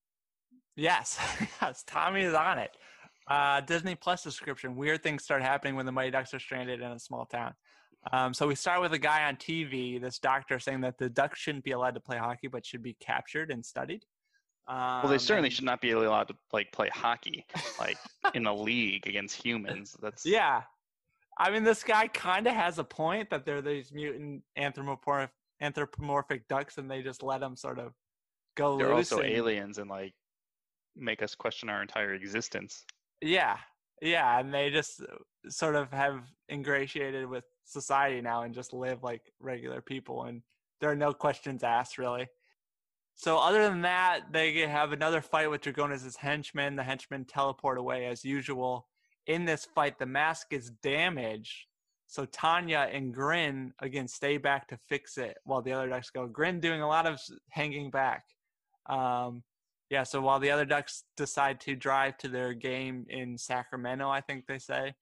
Yes, 0.77 1.19
yes, 1.63 1.83
Tommy 1.87 2.23
is 2.23 2.35
on 2.35 2.59
it. 2.59 2.71
Uh, 3.29 3.61
Disney 3.61 3.95
Plus 3.95 4.23
description: 4.23 4.77
Weird 4.77 5.03
things 5.03 5.25
start 5.25 5.43
happening 5.43 5.77
when 5.77 5.87
the 5.87 5.93
Mighty 5.93 6.11
Ducks 6.13 6.33
are 6.35 6.39
stranded 6.41 6.81
in 6.81 6.91
a 6.93 6.99
small 6.99 7.27
town. 7.27 7.55
Um, 8.13 8.35
so 8.35 8.49
we 8.49 8.55
start 8.57 8.81
with 8.81 8.93
a 8.95 8.99
guy 8.99 9.25
on 9.29 9.37
TV, 9.37 10.01
this 10.01 10.19
doctor 10.19 10.59
saying 10.59 10.81
that 10.81 10.99
the 10.99 11.09
Ducks 11.09 11.39
shouldn't 11.39 11.63
be 11.65 11.71
allowed 11.71 11.95
to 11.95 12.01
play 12.01 12.17
hockey, 12.19 12.49
but 12.49 12.67
should 12.67 12.83
be 12.83 12.95
captured 13.01 13.51
and 13.53 13.65
studied. 13.65 14.05
well, 14.69 15.03
they 15.07 15.15
Um, 15.15 15.19
certainly 15.21 15.49
and- 15.49 15.55
should 15.55 15.65
not 15.65 15.81
be 15.81 15.93
allowed 15.93 16.29
to 16.29 16.35
like 16.53 16.73
play 16.73 16.89
hockey, 16.93 17.47
like 17.79 17.97
in 18.35 18.47
a 18.47 18.55
league 18.55 19.07
against 19.07 19.37
humans. 19.41 19.97
That's 20.03 20.25
Yeah. 20.27 20.63
I 21.43 21.51
mean, 21.51 21.65
this 21.65 21.83
guy 21.83 22.07
kind 22.07 22.47
of 22.47 22.55
has 22.55 22.79
a 22.79 22.85
point 22.85 23.29
that 23.31 23.45
they're 23.45 23.61
these 23.61 23.91
mutant 23.91 24.45
anthropomorphic, 24.57 25.31
anthropomorphic 25.61 26.47
ducks, 26.47 26.79
and 26.79 26.89
they 26.89 27.03
just 27.03 27.21
let 27.21 27.41
them 27.41 27.57
sort 27.57 27.81
of 27.81 27.95
go 28.57 28.79
they're 28.79 28.93
also 28.93 29.19
and- 29.19 29.33
aliens 29.33 29.79
and 29.79 29.91
like 29.91 30.15
make 30.95 31.21
us 31.21 31.35
question 31.35 31.69
our 31.69 31.83
entire 31.83 32.15
existence. 32.15 32.85
Yeah, 33.21 33.57
yeah, 34.01 34.39
and 34.39 34.55
they 34.55 34.71
just 34.71 35.03
uh, 35.03 35.17
sort 35.49 35.75
of 35.75 35.91
have 35.93 36.23
ingratiated 36.49 37.27
with 37.29 37.45
society 37.65 38.21
now 38.21 38.43
and 38.43 38.55
just 38.55 38.73
live 38.73 39.03
like 39.03 39.23
regular 39.41 39.81
people, 39.81 40.25
and 40.25 40.43
there 40.81 40.91
are 40.93 40.97
no 40.97 41.13
questions 41.13 41.65
asked 41.65 41.99
really. 41.99 42.29
So 43.17 43.39
other 43.39 43.69
than 43.69 43.83
that, 43.83 44.33
they 44.33 44.61
have 44.61 44.93
another 44.93 45.21
fight 45.21 45.51
with 45.51 45.63
Dragonis' 45.63 46.17
henchmen. 46.17 46.77
The 46.77 46.85
henchmen 46.85 47.25
teleport 47.25 47.79
away 47.79 48.07
as 48.07 48.25
usual. 48.25 48.87
In 49.27 49.45
this 49.45 49.67
fight, 49.75 49.99
the 49.99 50.07
mask 50.07 50.49
is 50.53 50.71
damaged. 50.83 51.67
So 52.07 52.27
Tanya 52.27 52.89
and 52.93 53.15
Grin 53.15 53.73
again 53.81 54.07
stay 54.07 54.37
back 54.37 54.69
to 54.69 54.79
fix 54.89 55.17
it 55.17 55.37
while 55.45 55.63
the 55.63 55.73
other 55.73 55.89
ducks 55.89 56.11
go. 56.11 56.27
Grin 56.27 56.61
doing 56.61 56.83
a 56.83 56.89
lot 56.89 57.07
of 57.07 57.19
hanging 57.51 57.91
back. 57.91 58.25
Um, 58.87 59.43
yeah, 59.93 60.05
so 60.05 60.23
while 60.23 60.41
the 60.41 60.51
other 60.51 60.65
Ducks 60.65 61.05
decide 61.19 61.61
to 61.61 61.77
drive 61.77 62.17
to 62.19 62.29
their 62.29 62.55
game 62.55 63.05
in 63.11 63.37
Sacramento, 63.37 64.09
I 64.09 64.23
think 64.23 64.47
they 64.47 64.59
say. 64.59 64.95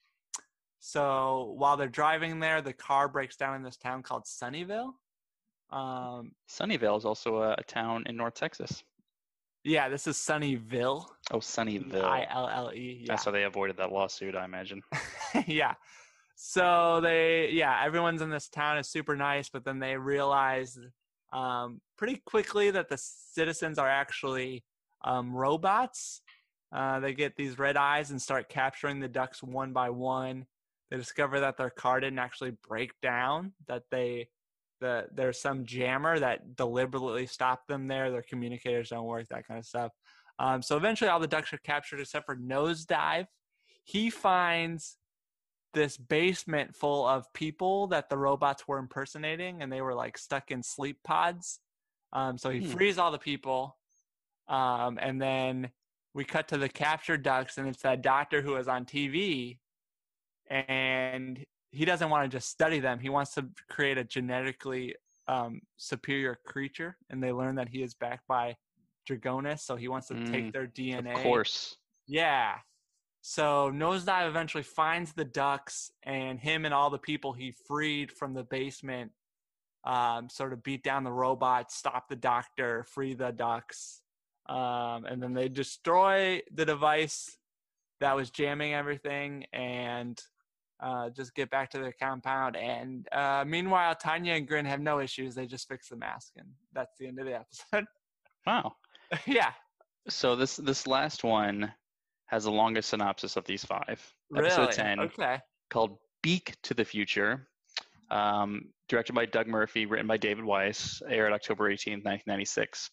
So 0.81 1.55
while 1.57 1.77
they're 1.77 1.87
driving 1.87 2.41
there, 2.41 2.61
the 2.61 2.73
car 2.73 3.07
breaks 3.07 3.37
down 3.37 3.55
in 3.55 3.63
this 3.63 3.77
town 3.77 4.03
called 4.03 4.25
Sunnyvale. 4.25 4.91
Um, 5.71 6.33
Sunnyvale 6.51 6.99
is 6.99 7.05
also 7.05 7.37
a, 7.37 7.53
a 7.53 7.63
town 7.63 8.03
in 8.07 8.17
North 8.17 8.35
Texas. 8.35 8.83
Yeah, 9.65 9.89
this 9.89 10.07
is 10.07 10.17
Sunnyville. 10.17 11.07
Oh, 11.31 11.39
Sunnyville. 11.39 12.05
I 12.05 12.27
L 12.31 12.49
L 12.49 12.73
E. 12.73 13.05
That's 13.07 13.25
how 13.25 13.31
they 13.31 13.45
avoided 13.45 13.77
that 13.77 13.93
lawsuit, 13.93 14.35
I 14.35 14.45
imagine. 14.45 14.83
yeah. 15.47 15.75
So 16.37 17.01
they, 17.03 17.51
yeah, 17.53 17.83
everyone's 17.85 18.23
in 18.23 18.31
this 18.31 18.49
town 18.49 18.79
is 18.79 18.89
super 18.89 19.15
nice, 19.15 19.51
but 19.51 19.65
then 19.65 19.79
they 19.79 19.97
realize 19.97 20.79
um, 21.35 21.81
pretty 21.99 22.23
quickly 22.25 22.71
that 22.71 22.89
the 22.89 22.97
citizens 22.99 23.79
are 23.79 23.89
actually 23.89 24.65
um, 25.05 25.35
robots. 25.35 26.23
Uh, 26.73 27.01
they 27.01 27.13
get 27.13 27.37
these 27.37 27.59
red 27.59 27.77
eyes 27.77 28.11
and 28.11 28.23
start 28.23 28.49
capturing 28.49 29.01
the 29.01 29.09
ducks 29.09 29.43
one 29.43 29.73
by 29.73 29.91
one. 29.91 30.47
They 30.91 30.97
discover 30.97 31.41
that 31.41 31.57
their 31.57 31.71
car 31.71 32.01
didn't 32.01 32.19
actually 32.19 32.53
break 32.67 32.93
down. 33.03 33.53
That 33.69 33.83
they, 33.91 34.29
the 34.81 35.07
there's 35.13 35.41
some 35.41 35.65
jammer 35.65 36.19
that 36.19 36.57
deliberately 36.57 37.27
stopped 37.27 37.69
them 37.69 37.87
there. 37.87 38.11
Their 38.11 38.23
communicators 38.23 38.91
don't 38.91 39.05
work, 39.07 39.29
that 39.29 39.47
kind 39.47 39.59
of 39.59 39.67
stuff. 39.67 39.93
Um, 40.39 40.63
so 40.63 40.77
eventually, 40.77 41.11
all 41.11 41.21
the 41.21 41.27
ducks 41.27 41.53
are 41.53 41.59
captured 41.59 42.01
except 42.01 42.27
for 42.27 42.37
Nosedive. 42.37 43.27
He 43.85 44.11
finds 44.11 44.97
this 45.73 45.97
basement 45.97 46.75
full 46.75 47.07
of 47.07 47.33
people 47.33 47.87
that 47.89 48.09
the 48.09 48.19
robots 48.19 48.67
were 48.67 48.79
impersonating, 48.79 49.63
and 49.63 49.73
they 49.73 49.83
were 49.83 49.95
like 49.95 50.19
stuck 50.19 50.51
in 50.51 50.63
sleep 50.63 50.99
pods. 51.05 51.61
Um, 52.13 52.39
so 52.39 52.51
he 52.51 52.61
Hmm. 52.61 52.67
frees 52.67 52.99
all 52.99 53.13
the 53.13 53.19
people, 53.19 53.79
um, 54.49 54.99
and 55.01 55.21
then 55.21 55.71
we 56.15 56.25
cut 56.25 56.49
to 56.49 56.59
the 56.59 56.69
captured 56.69 57.23
ducks, 57.23 57.57
and 57.59 57.69
it's 57.69 57.83
that 57.83 58.03
doctor 58.03 58.43
who 58.43 58.53
was 58.53 58.67
on 58.67 58.85
TV, 58.85 59.59
and 60.49 61.45
he 61.71 61.85
doesn't 61.85 62.11
want 62.11 62.31
to 62.31 62.37
just 62.37 62.49
study 62.49 62.81
them. 62.81 62.99
He 62.99 63.09
wants 63.09 63.35
to 63.35 63.47
create 63.69 63.99
a 63.99 64.05
genetically 64.05 64.95
um, 65.29 65.61
superior 65.77 66.39
creature, 66.45 66.97
and 67.09 67.23
they 67.23 67.33
learn 67.33 67.55
that 67.57 67.69
he 67.69 67.83
is 67.83 67.95
backed 67.95 68.27
by 68.27 68.57
Dragonis, 69.09 69.61
so 69.61 69.77
he 69.77 69.89
wants 69.89 70.09
to 70.09 70.15
Mm, 70.15 70.31
take 70.31 70.53
their 70.53 70.67
DNA. 70.67 71.15
Of 71.15 71.23
course. 71.23 71.77
Yeah. 72.07 72.55
So 73.23 73.71
Nosedive 73.73 74.29
eventually 74.29 74.63
finds 74.63 75.13
the 75.13 75.25
ducks, 75.25 75.93
and 76.03 76.41
him 76.41 76.65
and 76.65 76.75
all 76.75 76.91
the 76.91 76.99
people 76.99 77.33
he 77.33 77.53
freed 77.53 78.11
from 78.11 78.35
the 78.35 78.43
basement 78.43 79.13
um, 79.85 80.29
sort 80.29 80.53
of 80.53 80.63
beat 80.63 80.83
down 80.83 81.05
the 81.05 81.13
robots, 81.13 81.77
stop 81.77 82.09
the 82.09 82.17
doctor, 82.17 82.85
free 82.85 83.15
the 83.15 83.31
ducks, 83.31 84.03
um, 84.47 85.05
and 85.05 85.23
then 85.23 85.33
they 85.33 85.49
destroy 85.49 86.43
the 86.53 86.65
device 86.65 87.37
that 88.01 88.17
was 88.17 88.31
jamming 88.31 88.75
everything 88.75 89.45
and 89.53 90.21
uh, 90.83 91.11
just 91.11 91.35
get 91.35 91.51
back 91.51 91.71
to 91.71 91.79
their 91.79 91.93
compound. 92.01 92.57
And 92.57 93.07
uh, 93.13 93.45
meanwhile, 93.47 93.95
Tanya 93.95 94.35
and 94.35 94.47
Grin 94.49 94.65
have 94.65 94.81
no 94.81 95.01
issues. 95.01 95.35
They 95.35 95.47
just 95.47 95.69
fix 95.69 95.89
the 95.89 95.97
mask, 95.97 96.33
and 96.37 96.49
that's 96.73 96.97
the 96.99 97.07
end 97.07 97.19
of 97.19 97.27
the 97.27 97.35
episode. 97.35 97.87
Wow. 98.47 98.73
yeah. 99.27 99.53
So 100.09 100.35
this 100.35 100.57
this 100.57 100.87
last 100.87 101.25
one 101.25 101.71
has 102.27 102.45
the 102.45 102.51
longest 102.51 102.89
synopsis 102.89 103.37
of 103.37 103.45
these 103.45 103.63
five. 103.65 104.01
Really? 104.31 104.47
Episode 104.47 104.73
ten, 104.73 104.99
Okay. 105.01 105.39
called 105.69 105.99
Beak 106.23 106.55
to 106.63 106.73
the 106.73 106.85
Future, 106.85 107.49
um, 108.11 108.63
directed 108.89 109.13
by 109.13 109.27
Doug 109.27 109.47
Murphy, 109.47 109.85
written 109.85 110.07
by 110.07 110.17
David 110.17 110.45
Wise, 110.45 111.03
aired 111.09 111.35
October 111.35 111.69
18, 111.69 111.95
1996. 111.99 112.91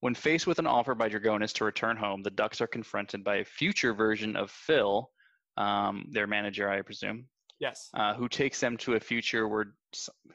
When 0.00 0.14
faced 0.14 0.48
with 0.48 0.58
an 0.58 0.66
offer 0.66 0.94
by 0.96 1.08
Dragonis 1.08 1.52
to 1.54 1.64
return 1.64 1.96
home, 1.96 2.22
the 2.24 2.30
Ducks 2.30 2.60
are 2.60 2.66
confronted 2.66 3.22
by 3.22 3.36
a 3.36 3.44
future 3.44 3.94
version 3.94 4.34
of 4.36 4.50
Phil, 4.50 5.08
um, 5.56 6.06
their 6.10 6.26
manager, 6.26 6.68
I 6.68 6.82
presume, 6.82 7.28
Yes. 7.58 7.90
uh, 7.94 8.14
who 8.14 8.28
takes 8.28 8.60
them 8.60 8.76
to 8.78 8.94
a 8.94 9.00
future 9.00 9.48
where 9.48 9.74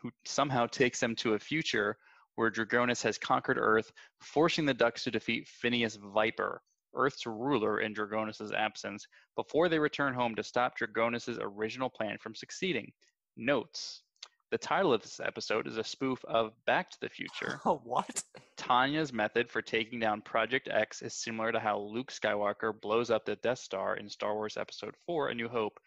who 0.02 0.12
somehow 0.26 0.66
takes 0.68 1.00
them 1.00 1.16
to 1.18 1.34
a 1.36 1.40
future 1.40 1.98
where 2.36 2.50
Dragonis 2.50 3.04
has 3.04 3.18
conquered 3.18 3.58
Earth, 3.60 3.92
forcing 4.22 4.66
the 4.66 4.74
Ducks 4.74 5.04
to 5.04 5.12
defeat 5.12 5.48
Phineas 5.48 5.98
Viper, 5.98 6.64
Earth's 6.96 7.26
ruler 7.26 7.82
in 7.82 7.94
Dragonis' 7.94 8.54
absence, 8.54 9.06
before 9.36 9.70
they 9.70 9.80
return 9.80 10.14
home 10.14 10.34
to 10.36 10.44
stop 10.44 10.74
Dragonis' 10.78 11.38
original 11.40 11.90
plan 11.90 12.18
from 12.20 12.34
succeeding. 12.34 12.92
Notes: 13.38 14.04
The 14.52 14.58
title 14.58 14.94
of 14.94 15.02
this 15.02 15.22
episode 15.24 15.66
is 15.66 15.78
a 15.78 15.84
spoof 15.84 16.24
of 16.26 16.52
Back 16.66 16.92
to 16.92 16.98
the 17.00 17.08
Future. 17.08 17.62
Oh, 17.66 17.80
what? 17.86 18.22
Tanya's 18.58 19.14
method 19.14 19.50
for 19.50 19.62
taking 19.62 19.98
down 20.00 20.22
Project 20.22 20.68
X 20.70 21.02
is 21.02 21.14
similar 21.14 21.54
to 21.54 21.60
how 21.60 21.80
Luke 21.80 22.12
Skywalker 22.12 22.74
blows 22.80 23.10
up 23.10 23.24
the 23.26 23.38
Death 23.38 23.60
Star 23.60 23.96
in 23.96 24.10
Star 24.10 24.36
Wars 24.36 24.58
Episode 24.58 24.96
4 25.06 25.30
A 25.30 25.36
New 25.36 25.48
Hope. 25.48 25.80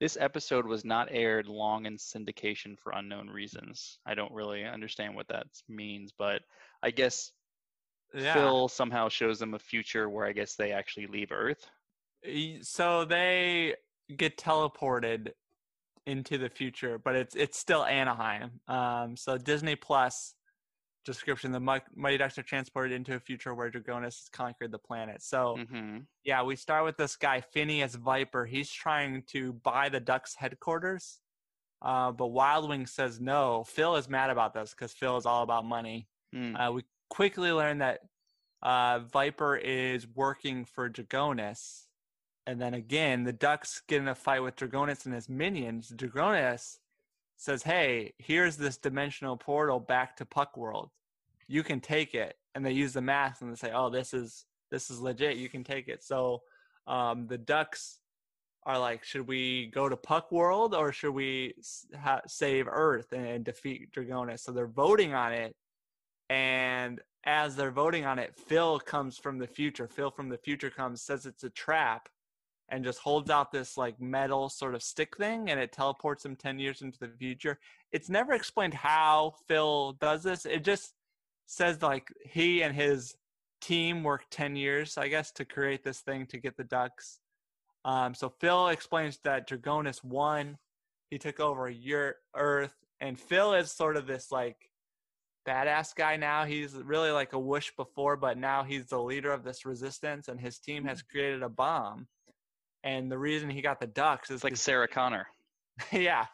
This 0.00 0.18
episode 0.20 0.66
was 0.66 0.84
not 0.84 1.08
aired 1.10 1.46
long 1.46 1.86
in 1.86 1.96
syndication 1.96 2.78
for 2.78 2.92
unknown 2.92 3.28
reasons. 3.28 3.98
I 4.06 4.14
don't 4.14 4.32
really 4.32 4.64
understand 4.64 5.14
what 5.14 5.28
that 5.28 5.46
means, 5.68 6.12
but 6.16 6.42
I 6.82 6.90
guess 6.90 7.32
Yeah. 8.14 8.34
Phil 8.34 8.68
somehow 8.68 9.08
shows 9.08 9.38
them 9.38 9.54
a 9.54 9.58
future 9.58 10.10
where 10.10 10.26
I 10.26 10.32
guess 10.32 10.56
they 10.56 10.72
actually 10.72 11.06
leave 11.06 11.32
Earth. 11.32 11.66
So 12.62 13.06
they 13.06 13.76
get 14.14 14.36
teleported 14.36 15.32
into 16.06 16.38
the 16.38 16.48
future, 16.48 16.98
but 16.98 17.14
it's 17.16 17.34
it's 17.34 17.58
still 17.58 17.84
Anaheim. 17.84 18.60
Um, 18.68 19.16
so 19.16 19.38
Disney 19.38 19.76
Plus 19.76 20.34
description: 21.04 21.52
the 21.52 21.60
Mighty 21.60 22.18
Ducks 22.18 22.38
are 22.38 22.42
transported 22.42 22.92
into 22.92 23.14
a 23.14 23.20
future 23.20 23.54
where 23.54 23.70
Dragonis 23.70 24.04
has 24.04 24.28
conquered 24.32 24.72
the 24.72 24.78
planet. 24.78 25.22
So 25.22 25.58
hmm 25.70 25.98
yeah, 26.24 26.42
we 26.42 26.56
start 26.56 26.84
with 26.84 26.96
this 26.96 27.16
guy 27.16 27.40
Phineas 27.40 27.94
Viper. 27.94 28.46
He's 28.46 28.70
trying 28.70 29.22
to 29.28 29.52
buy 29.52 29.88
the 29.88 30.00
Ducks 30.00 30.34
headquarters, 30.34 31.20
uh, 31.82 32.12
but 32.12 32.28
Wild 32.28 32.68
Wing 32.68 32.86
says 32.86 33.20
no. 33.20 33.64
Phil 33.66 33.96
is 33.96 34.08
mad 34.08 34.30
about 34.30 34.54
this 34.54 34.70
because 34.70 34.92
Phil 34.92 35.16
is 35.16 35.26
all 35.26 35.42
about 35.42 35.64
money. 35.64 36.08
Mm. 36.34 36.54
Uh, 36.58 36.72
we 36.72 36.84
quickly 37.08 37.52
learn 37.52 37.78
that 37.78 38.00
uh, 38.62 39.00
Viper 39.00 39.56
is 39.56 40.06
working 40.06 40.64
for 40.64 40.88
Dragonis. 40.90 41.86
And 42.46 42.60
then 42.60 42.74
again, 42.74 43.24
the 43.24 43.32
Ducks 43.32 43.82
get 43.86 44.00
in 44.00 44.08
a 44.08 44.14
fight 44.14 44.40
with 44.42 44.56
Dragonis 44.56 45.04
and 45.04 45.14
his 45.14 45.28
minions. 45.28 45.92
Dragonis 45.94 46.78
says, 47.36 47.62
Hey, 47.62 48.14
here's 48.18 48.56
this 48.56 48.76
dimensional 48.76 49.36
portal 49.36 49.78
back 49.78 50.16
to 50.16 50.24
Puck 50.24 50.56
World. 50.56 50.90
You 51.46 51.62
can 51.62 51.80
take 51.80 52.14
it. 52.14 52.36
And 52.54 52.64
they 52.64 52.72
use 52.72 52.92
the 52.92 53.00
mask 53.00 53.42
and 53.42 53.50
they 53.50 53.56
say, 53.56 53.72
Oh, 53.72 53.90
this 53.90 54.12
is 54.14 54.44
this 54.70 54.90
is 54.90 55.00
legit. 55.00 55.36
You 55.36 55.48
can 55.48 55.64
take 55.64 55.88
it. 55.88 56.02
So 56.02 56.42
um, 56.86 57.26
the 57.26 57.38
Ducks 57.38 57.98
are 58.64 58.78
like, 58.78 59.04
should 59.04 59.26
we 59.26 59.66
go 59.66 59.88
to 59.88 59.96
Puck 59.96 60.30
World 60.30 60.74
or 60.74 60.92
should 60.92 61.12
we 61.12 61.54
ha- 61.98 62.20
save 62.26 62.68
Earth 62.68 63.12
and, 63.12 63.26
and 63.26 63.44
defeat 63.44 63.92
Dragonis? 63.92 64.40
So 64.40 64.52
they're 64.52 64.66
voting 64.66 65.14
on 65.14 65.32
it 65.32 65.56
and 66.30 67.00
as 67.24 67.56
they're 67.56 67.72
voting 67.72 68.06
on 68.06 68.18
it, 68.18 68.34
Phil 68.36 68.78
comes 68.78 69.18
from 69.18 69.38
the 69.38 69.46
future. 69.46 69.88
Phil 69.88 70.10
from 70.10 70.28
the 70.28 70.38
future 70.38 70.70
comes, 70.70 71.02
says 71.02 71.26
it's 71.26 71.44
a 71.44 71.50
trap, 71.50 72.08
and 72.70 72.84
just 72.84 73.00
holds 73.00 73.30
out 73.30 73.50
this 73.50 73.76
like 73.76 74.00
metal 74.00 74.48
sort 74.48 74.74
of 74.74 74.82
stick 74.82 75.16
thing, 75.16 75.50
and 75.50 75.60
it 75.60 75.72
teleports 75.72 76.24
him 76.24 76.36
10 76.36 76.58
years 76.58 76.82
into 76.82 76.98
the 76.98 77.08
future. 77.18 77.58
It's 77.92 78.08
never 78.08 78.32
explained 78.32 78.74
how 78.74 79.34
Phil 79.48 79.92
does 80.00 80.22
this. 80.22 80.46
It 80.46 80.64
just 80.64 80.94
says 81.46 81.82
like 81.82 82.08
he 82.24 82.62
and 82.62 82.74
his 82.74 83.16
team 83.60 84.02
worked 84.02 84.30
10 84.30 84.56
years, 84.56 84.96
I 84.96 85.08
guess, 85.08 85.32
to 85.32 85.44
create 85.44 85.82
this 85.82 86.00
thing 86.00 86.26
to 86.26 86.38
get 86.38 86.56
the 86.56 86.64
ducks. 86.64 87.18
Um, 87.84 88.14
so 88.14 88.32
Phil 88.40 88.68
explains 88.68 89.18
that 89.24 89.48
Dragonis 89.48 90.04
won. 90.04 90.58
He 91.10 91.18
took 91.18 91.40
over 91.40 91.68
your 91.68 92.16
Earth, 92.36 92.74
and 93.00 93.18
Phil 93.18 93.54
is 93.54 93.72
sort 93.72 93.96
of 93.96 94.06
this 94.06 94.30
like 94.30 94.56
badass 95.48 95.94
guy 95.94 96.16
now. 96.16 96.44
He's 96.44 96.74
really 96.74 97.10
like 97.10 97.32
a 97.32 97.38
whoosh 97.38 97.70
before, 97.76 98.16
but 98.16 98.38
now 98.38 98.62
he's 98.62 98.86
the 98.86 99.00
leader 99.00 99.32
of 99.32 99.42
this 99.42 99.66
resistance, 99.66 100.28
and 100.28 100.40
his 100.40 100.58
team 100.58 100.84
has 100.84 101.02
created 101.02 101.42
a 101.42 101.48
bomb. 101.48 102.06
And 102.82 103.10
the 103.10 103.18
reason 103.18 103.50
he 103.50 103.62
got 103.62 103.80
the 103.80 103.86
ducks 103.86 104.30
is 104.30 104.42
like 104.42 104.56
Sarah 104.56 104.88
Connor. 104.88 105.26
yeah, 105.92 106.26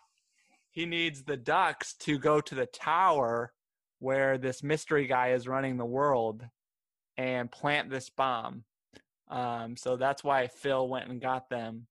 he 0.70 0.86
needs 0.86 1.22
the 1.22 1.36
ducks 1.36 1.94
to 2.00 2.18
go 2.18 2.40
to 2.40 2.54
the 2.54 2.66
tower 2.66 3.52
where 3.98 4.38
this 4.38 4.62
mystery 4.62 5.06
guy 5.06 5.32
is 5.32 5.48
running 5.48 5.76
the 5.76 5.84
world 5.84 6.44
and 7.16 7.50
plant 7.50 7.90
this 7.90 8.10
bomb. 8.10 8.64
Um, 9.28 9.76
so 9.76 9.96
that's 9.96 10.22
why 10.22 10.46
Phil 10.46 10.88
went 10.88 11.08
and 11.08 11.20
got 11.20 11.48
them. 11.48 11.86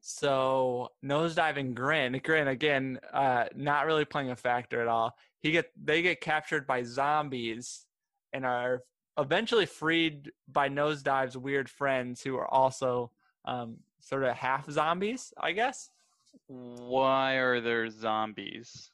So 0.00 0.90
nosedive 1.04 1.58
and 1.58 1.74
grin, 1.74 2.20
grin 2.22 2.48
again, 2.48 2.98
uh, 3.12 3.46
not 3.54 3.86
really 3.86 4.04
playing 4.04 4.30
a 4.30 4.36
factor 4.36 4.80
at 4.80 4.88
all. 4.88 5.14
He 5.40 5.52
get 5.52 5.70
they 5.82 6.02
get 6.02 6.20
captured 6.20 6.66
by 6.66 6.82
zombies 6.82 7.86
and 8.32 8.44
are 8.44 8.82
eventually 9.18 9.66
freed 9.66 10.32
by 10.48 10.68
nosedive's 10.68 11.36
weird 11.36 11.70
friends 11.70 12.22
who 12.22 12.36
are 12.36 12.52
also 12.52 13.12
um, 13.44 13.76
sort 14.00 14.24
of 14.24 14.36
half 14.36 14.70
zombies, 14.70 15.32
I 15.38 15.52
guess. 15.52 15.90
Why 16.46 17.34
are 17.34 17.60
there 17.60 17.88
zombies? 17.90 18.90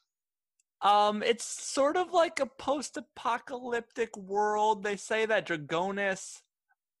Um, 0.81 1.21
it's 1.21 1.45
sort 1.45 1.95
of 1.95 2.11
like 2.11 2.39
a 2.39 2.45
post-apocalyptic 2.45 4.15
world. 4.17 4.83
They 4.83 4.95
say 4.95 5.25
that 5.25 5.47
Dragonis 5.47 6.41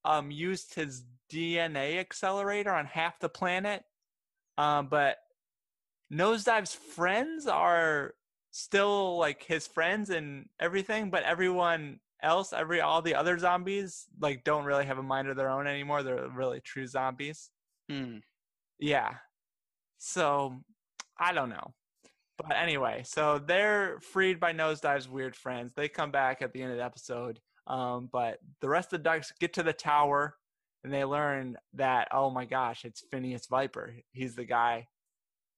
um 0.03 0.31
used 0.31 0.73
his 0.73 1.03
DNA 1.31 1.99
accelerator 1.99 2.71
on 2.71 2.85
half 2.85 3.19
the 3.19 3.29
planet. 3.29 3.83
Um, 4.57 4.87
but 4.87 5.17
Nosedive's 6.09 6.75
friends 6.75 7.47
are 7.47 8.13
still 8.51 9.17
like 9.17 9.43
his 9.43 9.65
friends 9.65 10.09
and 10.09 10.49
everything, 10.59 11.09
but 11.09 11.23
everyone 11.23 11.99
else, 12.23 12.53
every 12.53 12.81
all 12.81 13.01
the 13.01 13.15
other 13.15 13.37
zombies, 13.37 14.05
like 14.19 14.43
don't 14.43 14.65
really 14.65 14.85
have 14.85 14.97
a 14.97 15.03
mind 15.03 15.27
of 15.29 15.35
their 15.35 15.49
own 15.49 15.67
anymore. 15.67 16.03
They're 16.03 16.27
really 16.29 16.59
true 16.59 16.87
zombies. 16.87 17.49
Hmm. 17.89 18.17
Yeah. 18.79 19.15
So 19.97 20.61
I 21.17 21.33
don't 21.33 21.49
know. 21.49 21.73
But 22.37 22.57
anyway, 22.57 23.03
so 23.05 23.39
they're 23.39 23.99
freed 23.99 24.39
by 24.39 24.51
Nosedive's 24.51 25.07
weird 25.07 25.35
friends. 25.35 25.73
They 25.75 25.87
come 25.87 26.11
back 26.11 26.41
at 26.41 26.53
the 26.53 26.61
end 26.61 26.71
of 26.71 26.77
the 26.77 26.83
episode. 26.83 27.39
Um, 27.67 28.09
but 28.11 28.39
the 28.61 28.69
rest 28.69 28.91
of 28.91 28.99
the 28.99 29.03
ducks 29.03 29.31
get 29.39 29.53
to 29.53 29.63
the 29.63 29.73
tower 29.73 30.35
and 30.83 30.91
they 30.91 31.05
learn 31.05 31.57
that, 31.73 32.07
oh 32.11 32.31
my 32.31 32.45
gosh, 32.45 32.85
it's 32.85 33.03
Phineas 33.11 33.45
Viper. 33.47 33.93
He's 34.11 34.35
the 34.35 34.45
guy 34.45 34.87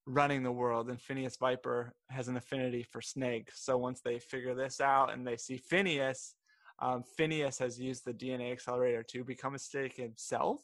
running 0.05 0.43
the 0.43 0.51
world, 0.51 0.89
and 0.89 0.99
Phineas 0.99 1.37
Viper 1.37 1.93
has 2.09 2.27
an 2.27 2.35
affinity 2.35 2.83
for 2.83 3.01
snakes. 3.01 3.63
So 3.63 3.77
once 3.77 4.01
they 4.01 4.19
figure 4.19 4.53
this 4.53 4.81
out 4.81 5.13
and 5.13 5.25
they 5.25 5.37
see 5.37 5.57
Phineas, 5.57 6.35
um, 6.79 7.03
Phineas 7.03 7.59
has 7.59 7.79
used 7.79 8.05
the 8.05 8.13
DNA 8.13 8.51
accelerator 8.51 9.03
to 9.11 9.23
become 9.23 9.55
a 9.55 9.59
snake 9.59 9.95
himself. 9.95 10.61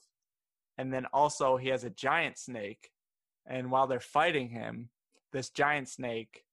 And 0.78 0.94
then 0.94 1.06
also 1.14 1.58
he 1.58 1.70
has 1.70 1.84
a 1.84 1.90
giant 1.90 2.38
snake. 2.38 2.90
And 3.46 3.72
while 3.72 3.88
they're 3.88 4.00
fighting 4.00 4.50
him, 4.50 4.90
this 5.32 5.50
giant 5.50 5.90
snake, 5.90 6.44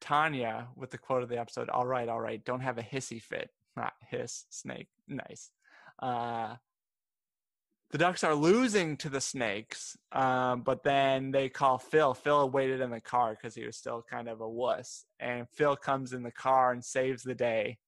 Tanya, 0.00 0.68
with 0.76 0.90
the 0.90 0.98
quote 0.98 1.22
of 1.22 1.28
the 1.28 1.38
episode, 1.38 1.68
all 1.68 1.86
right, 1.86 2.08
all 2.08 2.20
right, 2.20 2.44
don't 2.44 2.60
have 2.60 2.78
a 2.78 2.82
hissy 2.82 3.20
fit. 3.20 3.50
Not 3.76 3.92
hiss, 4.10 4.44
snake. 4.50 4.88
Nice. 5.08 5.50
Uh, 6.00 6.56
the 7.90 7.98
ducks 7.98 8.24
are 8.24 8.34
losing 8.34 8.96
to 8.98 9.08
the 9.08 9.20
snakes, 9.20 9.96
um, 10.10 10.62
but 10.62 10.82
then 10.82 11.30
they 11.30 11.48
call 11.48 11.78
Phil. 11.78 12.12
Phil 12.12 12.50
waited 12.50 12.80
in 12.80 12.90
the 12.90 13.00
car 13.00 13.36
because 13.36 13.54
he 13.54 13.64
was 13.64 13.76
still 13.76 14.04
kind 14.10 14.28
of 14.28 14.40
a 14.40 14.48
wuss. 14.48 15.04
And 15.20 15.48
Phil 15.48 15.76
comes 15.76 16.12
in 16.12 16.22
the 16.22 16.32
car 16.32 16.72
and 16.72 16.84
saves 16.84 17.22
the 17.22 17.36
day. 17.36 17.78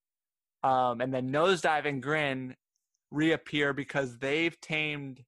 Um, 0.67 1.01
and 1.01 1.15
then 1.15 1.31
Nosedive 1.31 1.87
and 1.87 2.03
Grin 2.03 2.57
reappear 3.13 3.73
because 3.73 4.19
they've 4.19 4.61
tamed 4.61 5.23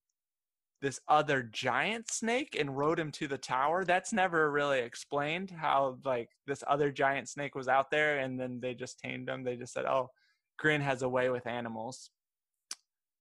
this 0.83 0.99
other 1.07 1.45
giant 1.45 2.11
snake 2.11 2.57
and 2.59 2.77
rode 2.77 2.99
him 2.99 3.13
to 3.13 3.29
the 3.29 3.39
tower. 3.39 3.85
That's 3.85 4.13
never 4.13 4.51
really 4.51 4.81
explained 4.81 5.53
how 5.53 5.99
like 6.05 6.31
this 6.49 6.65
other 6.67 6.91
giant 6.91 7.29
snake 7.29 7.55
was 7.55 7.69
out 7.69 7.93
there 7.93 8.19
and 8.19 8.39
then 8.39 8.59
they 8.61 8.75
just 8.75 8.99
tamed 8.99 9.29
him. 9.29 9.45
They 9.45 9.55
just 9.55 9.73
said, 9.73 9.85
"Oh, 9.85 10.11
Grin 10.59 10.81
has 10.81 11.03
a 11.03 11.09
way 11.09 11.31
with 11.31 11.47
animals." 11.47 12.11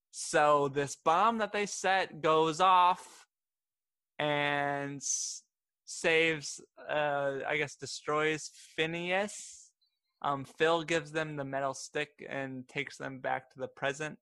So 0.10 0.70
this 0.70 0.96
bomb 0.96 1.38
that 1.38 1.54
they 1.54 1.68
set 1.68 2.22
goes 2.22 2.60
off 2.60 3.28
and 4.18 5.00
saves 5.86 6.60
uh 6.90 7.40
I 7.48 7.58
guess 7.58 7.76
destroys 7.76 8.50
Phineas. 8.76 9.67
Um 10.22 10.46
Phil 10.46 10.84
gives 10.84 11.12
them 11.12 11.36
the 11.36 11.46
metal 11.46 11.74
stick 11.74 12.26
and 12.28 12.68
takes 12.68 12.98
them 12.98 13.20
back 13.20 13.52
to 13.52 13.60
the 13.60 13.68
present. 13.68 14.18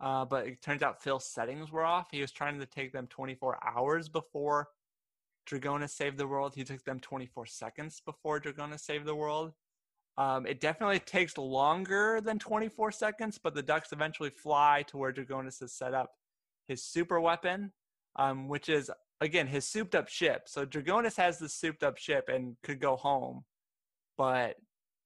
Uh, 0.00 0.24
but 0.24 0.46
it 0.46 0.62
turns 0.62 0.82
out 0.82 1.02
Phil's 1.02 1.28
settings 1.28 1.72
were 1.72 1.84
off. 1.84 2.08
He 2.12 2.20
was 2.20 2.30
trying 2.30 2.60
to 2.60 2.66
take 2.66 2.92
them 2.92 3.08
24 3.08 3.58
hours 3.66 4.08
before 4.08 4.68
Dragonis 5.48 5.90
saved 5.90 6.18
the 6.18 6.26
world. 6.26 6.54
He 6.54 6.64
took 6.64 6.84
them 6.84 7.00
24 7.00 7.46
seconds 7.46 8.00
before 8.04 8.40
Dragonis 8.40 8.80
saved 8.80 9.06
the 9.06 9.14
world. 9.14 9.52
Um, 10.16 10.46
it 10.46 10.60
definitely 10.60 10.98
takes 10.98 11.38
longer 11.38 12.20
than 12.20 12.38
24 12.38 12.92
seconds, 12.92 13.38
but 13.42 13.54
the 13.54 13.62
ducks 13.62 13.92
eventually 13.92 14.30
fly 14.30 14.84
to 14.88 14.96
where 14.96 15.12
Dragonis 15.12 15.60
has 15.60 15.72
set 15.72 15.94
up 15.94 16.10
his 16.66 16.84
super 16.84 17.20
weapon, 17.20 17.72
um, 18.16 18.48
which 18.48 18.68
is, 18.68 18.90
again, 19.20 19.46
his 19.46 19.66
souped 19.66 19.94
up 19.94 20.08
ship. 20.08 20.42
So 20.46 20.66
Dragonis 20.66 21.16
has 21.16 21.38
the 21.38 21.48
souped 21.48 21.82
up 21.82 21.98
ship 21.98 22.28
and 22.28 22.56
could 22.62 22.80
go 22.80 22.96
home, 22.96 23.44
but 24.16 24.56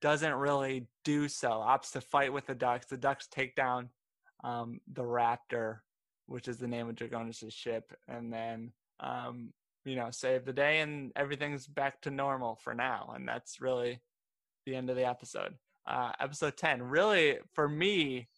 doesn't 0.03 0.35
really 0.35 0.87
do 1.05 1.29
so. 1.29 1.49
Opts 1.49 1.93
to 1.93 2.01
fight 2.01 2.33
with 2.33 2.47
the 2.47 2.55
ducks. 2.55 2.87
The 2.87 2.97
ducks 2.99 3.29
take 3.31 3.55
down 3.55 3.89
um, 4.45 4.81
the 4.93 5.03
Raptor, 5.03 5.79
which 6.27 6.49
is 6.49 6.59
the 6.59 6.69
name 6.69 6.89
of 6.89 6.97
Dragonis' 6.97 7.53
ship, 7.53 7.93
and 8.09 8.31
then 8.33 8.73
um, 9.01 9.53
you 9.85 9.97
know 9.97 10.11
save 10.11 10.45
the 10.45 10.53
day, 10.53 10.81
and 10.81 11.13
everything's 11.17 11.67
back 11.67 12.01
to 12.03 12.11
normal 12.11 12.57
for 12.57 12.75
now. 12.75 13.13
And 13.15 13.27
that's 13.27 13.61
really 13.61 14.03
the 14.67 14.75
end 14.75 14.91
of 14.91 14.97
the 14.97 15.07
episode. 15.07 15.55
Uh, 15.87 16.13
episode 16.21 16.57
ten, 16.57 16.83
really 16.83 17.39
for 17.55 17.69
me, 17.69 18.29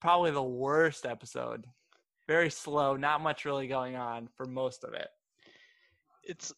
probably 0.00 0.30
the 0.32 0.42
worst 0.42 1.06
episode. 1.06 1.66
Very 2.28 2.50
slow, 2.50 2.96
not 2.96 3.20
much 3.20 3.44
really 3.44 3.66
going 3.66 3.96
on 3.96 4.28
for 4.36 4.46
most 4.46 4.84
of 4.84 4.94
it. 4.94 5.08
It's, 6.22 6.52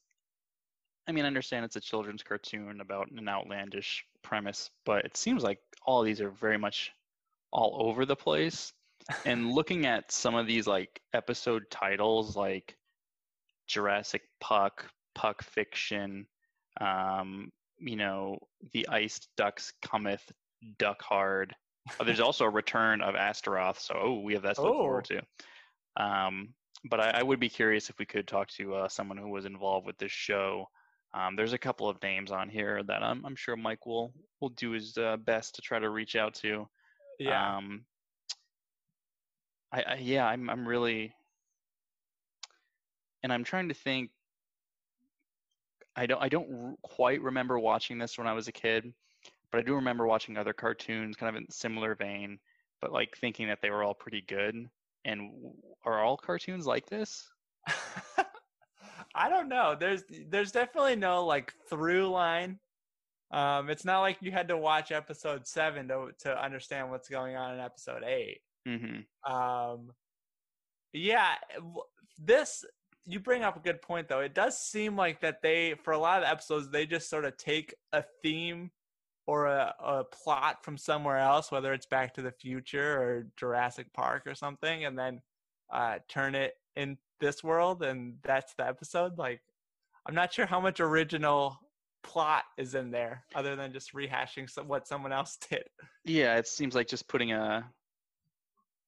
I 1.07 1.13
mean, 1.13 1.25
I 1.25 1.29
understand 1.29 1.65
it's 1.65 1.77
a 1.77 1.81
children's 1.81 2.23
cartoon 2.23 2.81
about 2.81 3.11
an 3.11 3.29
outlandish 3.29 4.05
premise, 4.23 4.71
but 4.87 5.05
it 5.05 5.17
seems 5.17 5.43
like 5.43 5.59
all 5.85 6.01
of 6.01 6.07
these 6.07 6.21
are 6.21 6.31
very 6.31 6.59
much 6.59 6.93
all 7.53 7.77
over 7.89 8.07
the 8.07 8.17
place. 8.17 8.73
and 9.25 9.53
looking 9.53 9.87
at 9.87 10.11
some 10.11 10.35
of 10.35 10.47
these 10.47 10.67
like 10.67 11.01
episode 11.13 11.65
titles, 11.71 12.37
like 12.37 12.77
Jurassic 13.67 14.23
Puck, 14.41 14.87
Puck 15.15 15.43
Fiction, 15.43 16.27
um, 16.81 17.51
you 17.79 17.97
know, 17.97 18.39
The 18.73 18.89
Iced 18.89 19.29
Ducks 19.37 19.73
Cometh, 19.83 20.33
Duck 20.79 21.03
Hard. 21.03 21.55
Uh, 22.01 22.05
there's 22.05 22.21
also 22.21 22.45
a 22.45 22.51
return 22.51 23.03
of 23.03 23.15
Astaroth, 23.15 23.79
so 23.79 23.95
oh, 23.95 24.21
we 24.21 24.33
have 24.33 24.43
that 24.43 24.57
to 24.57 24.63
look 24.63 24.75
forward 24.75 25.05
to. 25.07 25.23
Um, 25.97 26.55
but 26.89 27.01
I, 27.01 27.11
I 27.11 27.23
would 27.23 27.41
be 27.41 27.49
curious 27.49 27.91
if 27.91 27.99
we 27.99 28.07
could 28.07 28.27
talk 28.27 28.49
to 28.49 28.75
uh, 28.75 28.89
someone 28.89 29.19
who 29.19 29.29
was 29.29 29.45
involved 29.45 29.87
with 29.87 29.99
this 29.99 30.13
show. 30.13 30.69
Um, 31.15 31.37
there's 31.37 31.53
a 31.53 31.59
couple 31.59 31.89
of 31.89 32.03
names 32.03 32.33
on 32.33 32.49
here 32.49 32.83
that 32.83 33.03
I'm, 33.05 33.25
I'm 33.25 33.37
sure 33.37 33.57
Mike 33.57 33.87
will 33.87 34.13
will 34.41 34.49
do 34.51 34.73
his 34.73 34.99
uh, 34.99 35.17
best 35.17 35.55
to 35.55 35.63
try 35.63 35.79
to 35.79 35.89
reach 35.89 36.17
out 36.17 36.35
to. 36.35 36.69
Yeah. 37.21 37.57
Um, 37.57 37.85
I, 39.73 39.83
I 39.83 39.95
yeah, 39.95 40.27
I'm 40.27 40.51
I'm 40.51 40.67
really, 40.67 41.15
and 43.23 43.33
I'm 43.33 43.45
trying 43.45 43.69
to 43.69 43.75
think. 43.75 44.11
I 45.97 46.07
don't 46.07 46.21
I 46.21 46.29
don't 46.29 46.53
r- 46.53 46.75
quite 46.83 47.23
remember 47.23 47.61
watching 47.61 47.97
this 47.97 48.19
when 48.19 48.27
I 48.27 48.33
was 48.33 48.49
a 48.49 48.53
kid, 48.53 48.93
but 49.53 49.59
I 49.59 49.63
do 49.63 49.77
remember 49.77 50.07
watching 50.07 50.37
other 50.37 50.53
cartoons, 50.53 51.15
kind 51.15 51.35
of 51.35 51.41
in 51.41 51.49
similar 51.49 51.95
vein, 51.95 52.41
but 52.81 52.93
like 52.93 53.17
thinking 53.17 53.47
that 53.47 53.61
they 53.63 53.71
were 53.71 53.85
all 53.85 53.95
pretty 53.95 54.23
good. 54.23 54.69
And 55.05 55.21
w- 55.31 55.55
are 55.85 56.03
all 56.03 56.17
cartoons 56.17 56.67
like 56.67 56.87
this? 56.87 57.29
I 59.15 59.29
don't 59.29 59.49
know. 59.49 59.77
There's 59.79 60.03
there's 60.29 60.53
definitely 60.53 60.97
no 60.97 61.25
like 61.25 61.53
through 61.69 62.09
line. 62.09 62.59
Um, 63.31 63.71
it's 63.71 63.85
not 63.85 64.01
like 64.01 64.19
you 64.21 64.33
had 64.33 64.49
to 64.49 64.57
watch 64.57 64.93
episode 64.93 65.47
seven 65.47 65.89
to 65.89 66.09
to 66.21 66.43
understand 66.43 66.91
what's 66.91 67.09
going 67.09 67.37
on 67.37 67.55
in 67.55 67.61
episode 67.61 68.03
eight. 68.05 68.41
Mm-hmm. 68.67 69.33
Um, 69.33 69.91
yeah, 70.93 71.35
this 72.19 72.65
you 73.07 73.21
bring 73.21 73.43
up 73.43 73.57
a 73.57 73.61
good 73.61 73.83
point 73.83 74.09
though. 74.09 74.21
It 74.21 74.35
does 74.35 74.59
seem 74.59 74.97
like 74.97 75.21
that 75.21 75.43
they 75.43 75.75
for 75.83 75.93
a 75.93 75.99
lot 75.99 76.23
of 76.23 76.29
episodes 76.29 76.71
they 76.71 76.87
just 76.87 77.11
sort 77.11 77.25
of 77.25 77.37
take 77.37 77.75
a 77.93 78.05
theme 78.23 78.71
or 79.27 79.47
a, 79.47 79.75
a 79.83 80.05
plot 80.05 80.65
from 80.65 80.77
somewhere 80.77 81.19
else, 81.19 81.51
whether 81.51 81.73
it's 81.73 81.87
Back 81.87 82.15
to 82.15 82.23
the 82.23 82.33
Future 82.33 83.01
or 83.01 83.27
Jurassic 83.37 83.93
Park 83.95 84.27
or 84.27 84.35
something, 84.35 84.85
and 84.85 84.99
then 84.99 85.21
uh, 85.73 85.99
turn 86.09 86.35
it 86.35 86.55
in 86.77 86.99
this 87.25 87.43
world, 87.43 87.83
and 87.83 88.15
that's 88.23 88.55
the 88.55 88.67
episode. 88.67 89.19
Like, 89.19 89.41
I'm 90.07 90.15
not 90.15 90.33
sure 90.33 90.47
how 90.47 90.61
much 90.61 90.81
original 90.81 91.59
plot 92.03 92.45
is 92.59 92.75
in 92.75 92.91
there 92.91 93.25
other 93.35 93.57
than 93.57 93.73
just 93.73 93.95
rehashing 93.95 94.49
some, 94.49 94.69
what 94.69 94.87
someone 94.87 95.13
else 95.13 95.39
did. 95.51 95.65
Yeah, 96.05 96.37
it 96.37 96.47
seems 96.47 96.75
like 96.75 96.89
just 96.89 97.09
putting 97.09 97.33
a 97.33 97.65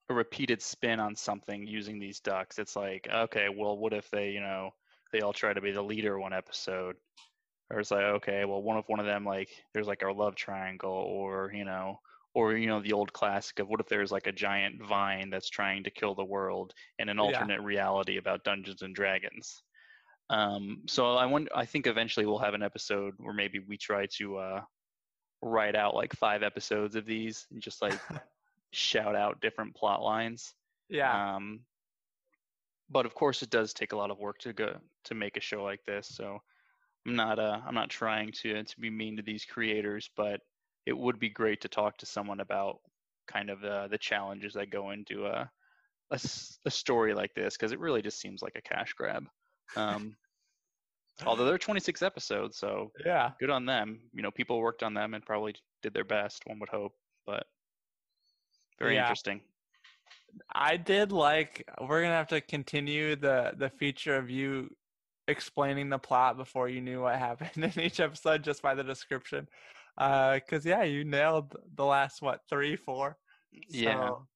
a 0.08 0.14
repeated 0.14 0.62
spin 0.62 1.00
on 1.00 1.16
something 1.16 1.66
using 1.66 1.98
these 1.98 2.20
ducks. 2.20 2.60
It's 2.60 2.76
like, 2.76 3.08
okay, 3.12 3.48
well, 3.52 3.76
what 3.76 3.92
if 3.92 4.08
they, 4.10 4.30
you 4.30 4.40
know, 4.40 4.70
they 5.12 5.20
all 5.20 5.32
try 5.32 5.52
to 5.52 5.60
be 5.60 5.72
the 5.72 5.82
leader 5.82 6.16
one 6.16 6.32
episode, 6.32 6.94
or 7.70 7.80
it's 7.80 7.90
like, 7.90 8.04
okay, 8.04 8.44
well, 8.44 8.62
one 8.62 8.76
of 8.76 8.84
one 8.86 9.00
of 9.00 9.06
them 9.06 9.24
like 9.24 9.48
there's 9.74 9.88
like 9.88 10.04
our 10.04 10.12
love 10.12 10.36
triangle, 10.36 10.92
or 10.92 11.50
you 11.52 11.64
know, 11.64 11.98
or 12.36 12.54
you 12.54 12.66
know 12.66 12.82
the 12.82 12.92
old 12.92 13.12
classic 13.14 13.58
of 13.60 13.68
what 13.68 13.80
if 13.80 13.88
there's 13.88 14.12
like 14.12 14.26
a 14.26 14.32
giant 14.32 14.82
vine 14.86 15.30
that's 15.30 15.48
trying 15.48 15.84
to 15.84 15.90
kill 15.90 16.14
the 16.14 16.24
world 16.24 16.74
in 16.98 17.08
an 17.08 17.18
Yeah. 17.18 17.24
alternate 17.24 17.62
reality 17.62 18.18
about 18.18 18.44
Dungeons 18.44 18.82
and 18.82 18.94
Dragons. 18.94 19.62
Um, 20.28 20.82
so 20.86 21.16
I 21.16 21.26
want 21.26 21.48
I 21.54 21.64
think 21.64 21.86
eventually 21.86 22.26
we'll 22.26 22.38
have 22.46 22.54
an 22.54 22.62
episode 22.62 23.14
where 23.16 23.32
maybe 23.32 23.58
we 23.60 23.78
try 23.78 24.06
to 24.18 24.36
uh, 24.36 24.60
write 25.40 25.74
out 25.76 25.94
like 25.94 26.12
five 26.14 26.42
episodes 26.42 26.94
of 26.94 27.06
these 27.06 27.46
and 27.50 27.62
just 27.62 27.80
like 27.80 27.98
shout 28.72 29.16
out 29.16 29.40
different 29.40 29.74
plot 29.74 30.02
lines. 30.02 30.54
Yeah. 30.90 31.36
Um, 31.36 31.64
but 32.90 33.06
of 33.06 33.14
course, 33.14 33.42
it 33.42 33.50
does 33.50 33.72
take 33.72 33.92
a 33.92 33.96
lot 33.96 34.10
of 34.10 34.18
work 34.18 34.38
to 34.40 34.52
go 34.52 34.78
to 35.04 35.14
make 35.14 35.38
a 35.38 35.40
show 35.40 35.64
like 35.64 35.84
this. 35.86 36.08
So 36.08 36.42
I'm 37.06 37.16
not 37.16 37.38
uh, 37.38 37.60
I'm 37.66 37.74
not 37.74 37.88
trying 37.90 38.32
to 38.32 38.62
to 38.62 38.80
be 38.80 38.90
mean 38.90 39.16
to 39.16 39.22
these 39.22 39.46
creators, 39.46 40.10
but 40.16 40.40
it 40.86 40.96
would 40.96 41.18
be 41.18 41.28
great 41.28 41.60
to 41.62 41.68
talk 41.68 41.98
to 41.98 42.06
someone 42.06 42.40
about 42.40 42.80
kind 43.26 43.50
of 43.50 43.62
uh, 43.64 43.88
the 43.88 43.98
challenges 43.98 44.54
that 44.54 44.70
go 44.70 44.90
into 44.90 45.26
a 45.26 45.50
a 46.12 46.70
story 46.70 47.14
like 47.14 47.34
this 47.34 47.56
because 47.56 47.72
it 47.72 47.80
really 47.80 48.00
just 48.00 48.20
seems 48.20 48.40
like 48.40 48.54
a 48.54 48.60
cash 48.60 48.92
grab. 48.92 49.24
Um, 49.74 50.16
although 51.24 51.44
there 51.44 51.54
are 51.54 51.58
26 51.58 52.00
episodes, 52.00 52.56
so 52.56 52.92
yeah. 53.04 53.32
good 53.40 53.50
on 53.50 53.66
them. 53.66 54.08
You 54.12 54.22
know, 54.22 54.30
people 54.30 54.60
worked 54.60 54.84
on 54.84 54.94
them 54.94 55.14
and 55.14 55.26
probably 55.26 55.56
did 55.82 55.94
their 55.94 56.04
best. 56.04 56.46
One 56.46 56.60
would 56.60 56.68
hope, 56.68 56.92
but 57.26 57.44
very 58.78 58.94
Yeah. 58.94 59.02
interesting. 59.02 59.40
I 60.54 60.76
did 60.76 61.12
like 61.12 61.68
we're 61.80 62.02
gonna 62.02 62.14
have 62.14 62.28
to 62.28 62.40
continue 62.40 63.16
the 63.16 63.54
the 63.56 63.70
feature 63.70 64.16
of 64.16 64.30
you 64.30 64.76
explaining 65.28 65.88
the 65.88 65.98
plot 65.98 66.36
before 66.36 66.68
you 66.68 66.80
knew 66.80 67.02
what 67.02 67.18
happened 67.18 67.64
in 67.76 67.80
each 67.80 68.00
episode 68.00 68.44
just 68.44 68.62
by 68.62 68.74
the 68.74 68.84
description. 68.84 69.48
Uh, 69.98 70.38
cause 70.48 70.64
yeah, 70.66 70.82
you 70.82 71.04
nailed 71.04 71.56
the 71.74 71.84
last 71.84 72.22
what 72.22 72.40
three, 72.48 72.76
four. 72.76 73.16
Yeah. 73.70 73.94
So, 73.94 74.26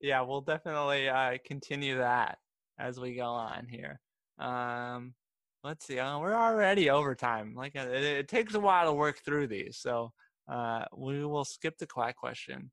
yeah, 0.00 0.20
we'll 0.20 0.42
definitely 0.42 1.08
uh 1.08 1.38
continue 1.44 1.98
that 1.98 2.38
as 2.78 3.00
we 3.00 3.14
go 3.14 3.26
on 3.26 3.66
here. 3.68 4.00
Um, 4.38 5.14
let's 5.64 5.86
see. 5.86 5.98
Uh, 5.98 6.18
we're 6.18 6.34
already 6.34 6.90
overtime. 6.90 7.54
Like 7.54 7.76
uh, 7.76 7.88
it, 7.88 8.02
it 8.02 8.28
takes 8.28 8.54
a 8.54 8.60
while 8.60 8.86
to 8.86 8.92
work 8.92 9.20
through 9.24 9.46
these, 9.46 9.78
so 9.78 10.12
uh, 10.48 10.84
we 10.94 11.24
will 11.24 11.44
skip 11.44 11.78
the 11.78 11.86
quack 11.86 12.16
question 12.16 12.70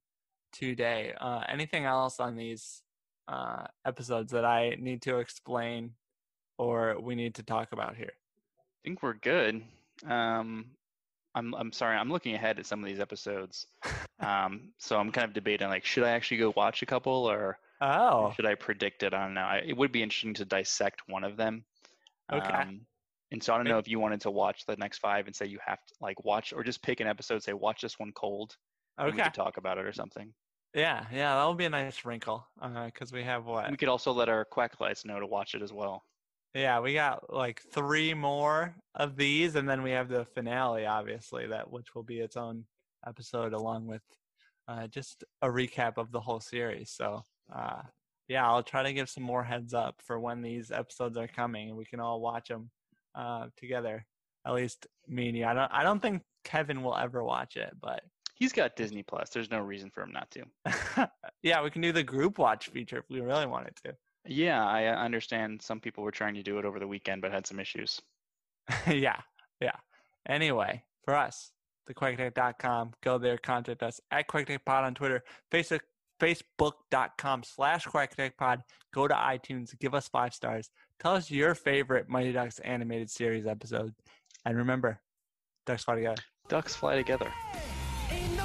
today. 0.52 1.14
Uh, 1.20 1.44
anything 1.48 1.86
else 1.86 2.20
on 2.20 2.36
these 2.36 2.84
uh, 3.28 3.66
episodes 3.86 4.32
that 4.32 4.46
I 4.46 4.76
need 4.80 5.02
to 5.04 5.20
explain 5.20 5.92
or 6.58 7.00
we 7.02 7.16
need 7.16 7.36
to 7.36 7.44
talk 7.44 7.72
about 7.72 7.96
here? 7.96 8.14
I 8.14 8.80
think 8.84 9.02
we're 9.02 9.14
good. 9.14 9.64
Um, 10.06 10.66
I'm 11.36 11.54
I'm 11.56 11.72
sorry. 11.72 11.98
I'm 11.98 12.12
looking 12.12 12.36
ahead 12.36 12.60
at 12.60 12.66
some 12.66 12.84
of 12.84 12.90
these 12.90 13.00
episodes. 13.00 13.68
Um, 14.20 14.70
so 14.78 14.98
I'm 14.98 15.12
kind 15.12 15.28
of 15.28 15.34
debating 15.34 15.68
like, 15.68 15.84
should 15.84 16.06
I 16.06 16.12
actually 16.12 16.38
go 16.38 16.54
watch 16.56 16.82
a 16.82 16.86
couple 16.86 17.26
or 17.26 17.58
Oh, 17.84 18.32
should 18.36 18.46
I 18.46 18.56
predict 18.56 19.04
it? 19.04 19.14
I 19.14 19.26
don't 19.26 19.34
know. 19.34 19.42
I, 19.42 19.58
it 19.58 19.76
would 19.76 19.92
be 19.92 20.02
interesting 20.02 20.34
to 20.36 20.46
dissect 20.46 21.02
one 21.08 21.26
of 21.26 21.36
them. 21.36 21.66
Okay. 22.32 22.54
Um, 22.54 22.86
and 23.32 23.44
so 23.44 23.54
I 23.54 23.58
don't 23.58 23.68
know 23.68 23.80
if 23.80 23.90
you 23.90 24.00
wanted 24.00 24.22
to 24.22 24.32
watch 24.32 24.66
the 24.66 24.78
next 24.78 25.00
five 25.00 25.28
and 25.28 25.36
say 25.36 25.48
you 25.48 25.60
have 25.66 25.84
to 25.86 25.94
like 26.00 26.24
watch 26.24 26.54
or 26.54 26.64
just 26.64 26.82
pick 26.82 27.02
an 27.02 27.08
episode, 27.08 27.44
say 27.44 27.52
watch 27.52 27.82
this 27.82 28.00
one 28.00 28.14
cold. 28.14 28.56
And 28.98 29.08
we 29.08 29.14
okay. 29.14 29.24
could 29.24 29.34
talk 29.34 29.58
about 29.58 29.78
it 29.78 29.86
or 29.86 29.92
something. 29.92 30.32
Yeah, 30.74 31.06
yeah, 31.12 31.36
that 31.36 31.48
would 31.48 31.58
be 31.58 31.66
a 31.66 31.70
nice 31.70 32.06
wrinkle 32.06 32.48
because 32.86 33.12
we 33.12 33.24
have 33.24 33.46
what? 33.46 33.70
We 33.70 33.78
could 33.78 33.90
also 33.90 34.12
let 34.12 34.30
our 34.30 34.46
quack 34.46 34.80
lights 34.80 35.04
know 35.04 35.20
to 35.20 35.28
watch 35.28 35.56
it 35.56 35.62
as 35.62 35.74
well. 35.74 36.04
Yeah, 36.54 36.80
we 36.82 36.94
got 36.94 37.34
like 37.34 37.62
three 37.74 38.14
more 38.14 38.76
of 38.96 39.16
these, 39.16 39.56
and 39.56 39.68
then 39.68 39.82
we 39.82 39.92
have 39.92 40.08
the 40.08 40.26
finale, 40.26 40.86
obviously, 40.86 41.48
that 41.48 41.72
which 41.72 41.96
will 41.96 42.04
be 42.04 42.20
its 42.20 42.38
own 42.38 42.66
episode 43.08 43.54
along 43.54 43.88
with 43.88 44.04
uh, 44.68 44.88
just 44.88 45.24
a 45.42 45.48
recap 45.48 45.98
of 45.98 46.12
the 46.12 46.20
whole 46.20 46.40
series. 46.40 46.92
So, 46.92 47.24
uh, 47.54 47.82
yeah, 48.28 48.48
I'll 48.48 48.64
try 48.64 48.84
to 48.84 48.94
give 48.94 49.10
some 49.10 49.24
more 49.24 49.44
heads 49.44 49.74
up 49.74 49.96
for 50.06 50.20
when 50.20 50.42
these 50.42 50.72
episodes 50.72 51.18
are 51.18 51.28
coming, 51.28 51.70
and 51.70 51.78
we 51.78 51.86
can 51.86 52.00
all 52.00 52.22
watch 52.22 52.50
them 52.50 52.70
uh, 53.16 53.48
together. 53.58 54.06
At 54.46 54.54
least 54.54 54.86
me 55.08 55.30
and 55.30 55.38
you. 55.38 55.46
I 55.46 55.54
don't. 55.54 55.72
I 55.72 55.84
don't 55.84 56.02
think 56.02 56.22
Kevin 56.44 56.84
will 56.84 56.96
ever 56.96 57.24
watch 57.24 57.56
it, 57.56 57.74
but 57.82 58.04
He's 58.36 58.52
got 58.52 58.76
Disney 58.76 59.04
Plus. 59.04 59.30
There's 59.30 59.52
no 59.52 59.60
reason 59.60 59.90
for 59.90 60.02
him 60.02 60.12
not 60.12 60.30
to. 60.32 61.10
yeah, 61.44 61.64
we 61.64 61.70
can 61.70 61.82
do 61.82 61.92
the 61.92 62.04
group 62.04 62.38
watch 62.38 62.70
feature 62.70 62.98
if 62.98 63.06
we 63.10 63.22
really 63.22 63.46
wanted 63.46 63.76
to. 63.86 63.96
Yeah, 64.26 64.66
I 64.66 64.88
uh, 64.88 64.96
understand 64.96 65.62
some 65.62 65.80
people 65.80 66.04
were 66.04 66.12
trying 66.12 66.36
to 66.36 66.44
do 66.44 66.58
it 66.58 66.66
over 66.66 66.80
the 66.80 66.88
weekend 66.88 67.22
but 67.22 67.32
had 67.32 67.46
some 67.46 67.60
issues. 67.60 68.02
yeah, 68.88 69.20
yeah. 69.60 69.76
Anyway, 70.28 70.84
for 71.04 71.16
us, 71.16 71.52
thequacktech.com, 71.90 72.94
go 73.04 73.18
there, 73.18 73.38
contact 73.38 73.84
us 73.84 74.00
at 74.12 74.28
QuackTechPod 74.30 74.84
on 74.84 74.96
Twitter, 74.96 75.24
Facebook, 75.52 75.82
Facebook.com 76.22 77.44
slash 77.44 77.86
QuackTechPod. 77.86 78.62
Go 78.94 79.08
to 79.08 79.14
iTunes, 79.14 79.78
give 79.80 79.94
us 79.94 80.08
five 80.08 80.34
stars. 80.34 80.70
Tell 81.00 81.16
us 81.16 81.30
your 81.30 81.56
favorite 81.56 82.08
Mighty 82.08 82.32
Ducks 82.32 82.60
animated 82.60 83.10
series 83.10 83.46
episode. 83.46 83.94
And 84.46 84.58
remember, 84.58 85.02
Ducks 85.66 85.84
fly 85.84 85.96
together. 85.96 86.22
Ducks 86.48 86.76
fly 86.76 86.96
together. 86.96 87.32
Ain't 88.12 88.38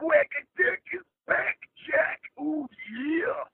quick 0.00 0.30
and 0.38 0.48
take 0.56 0.82
his 0.90 1.02
back, 1.28 1.58
Jack. 1.86 2.20
Ooh, 2.40 2.66
yeah. 2.96 3.44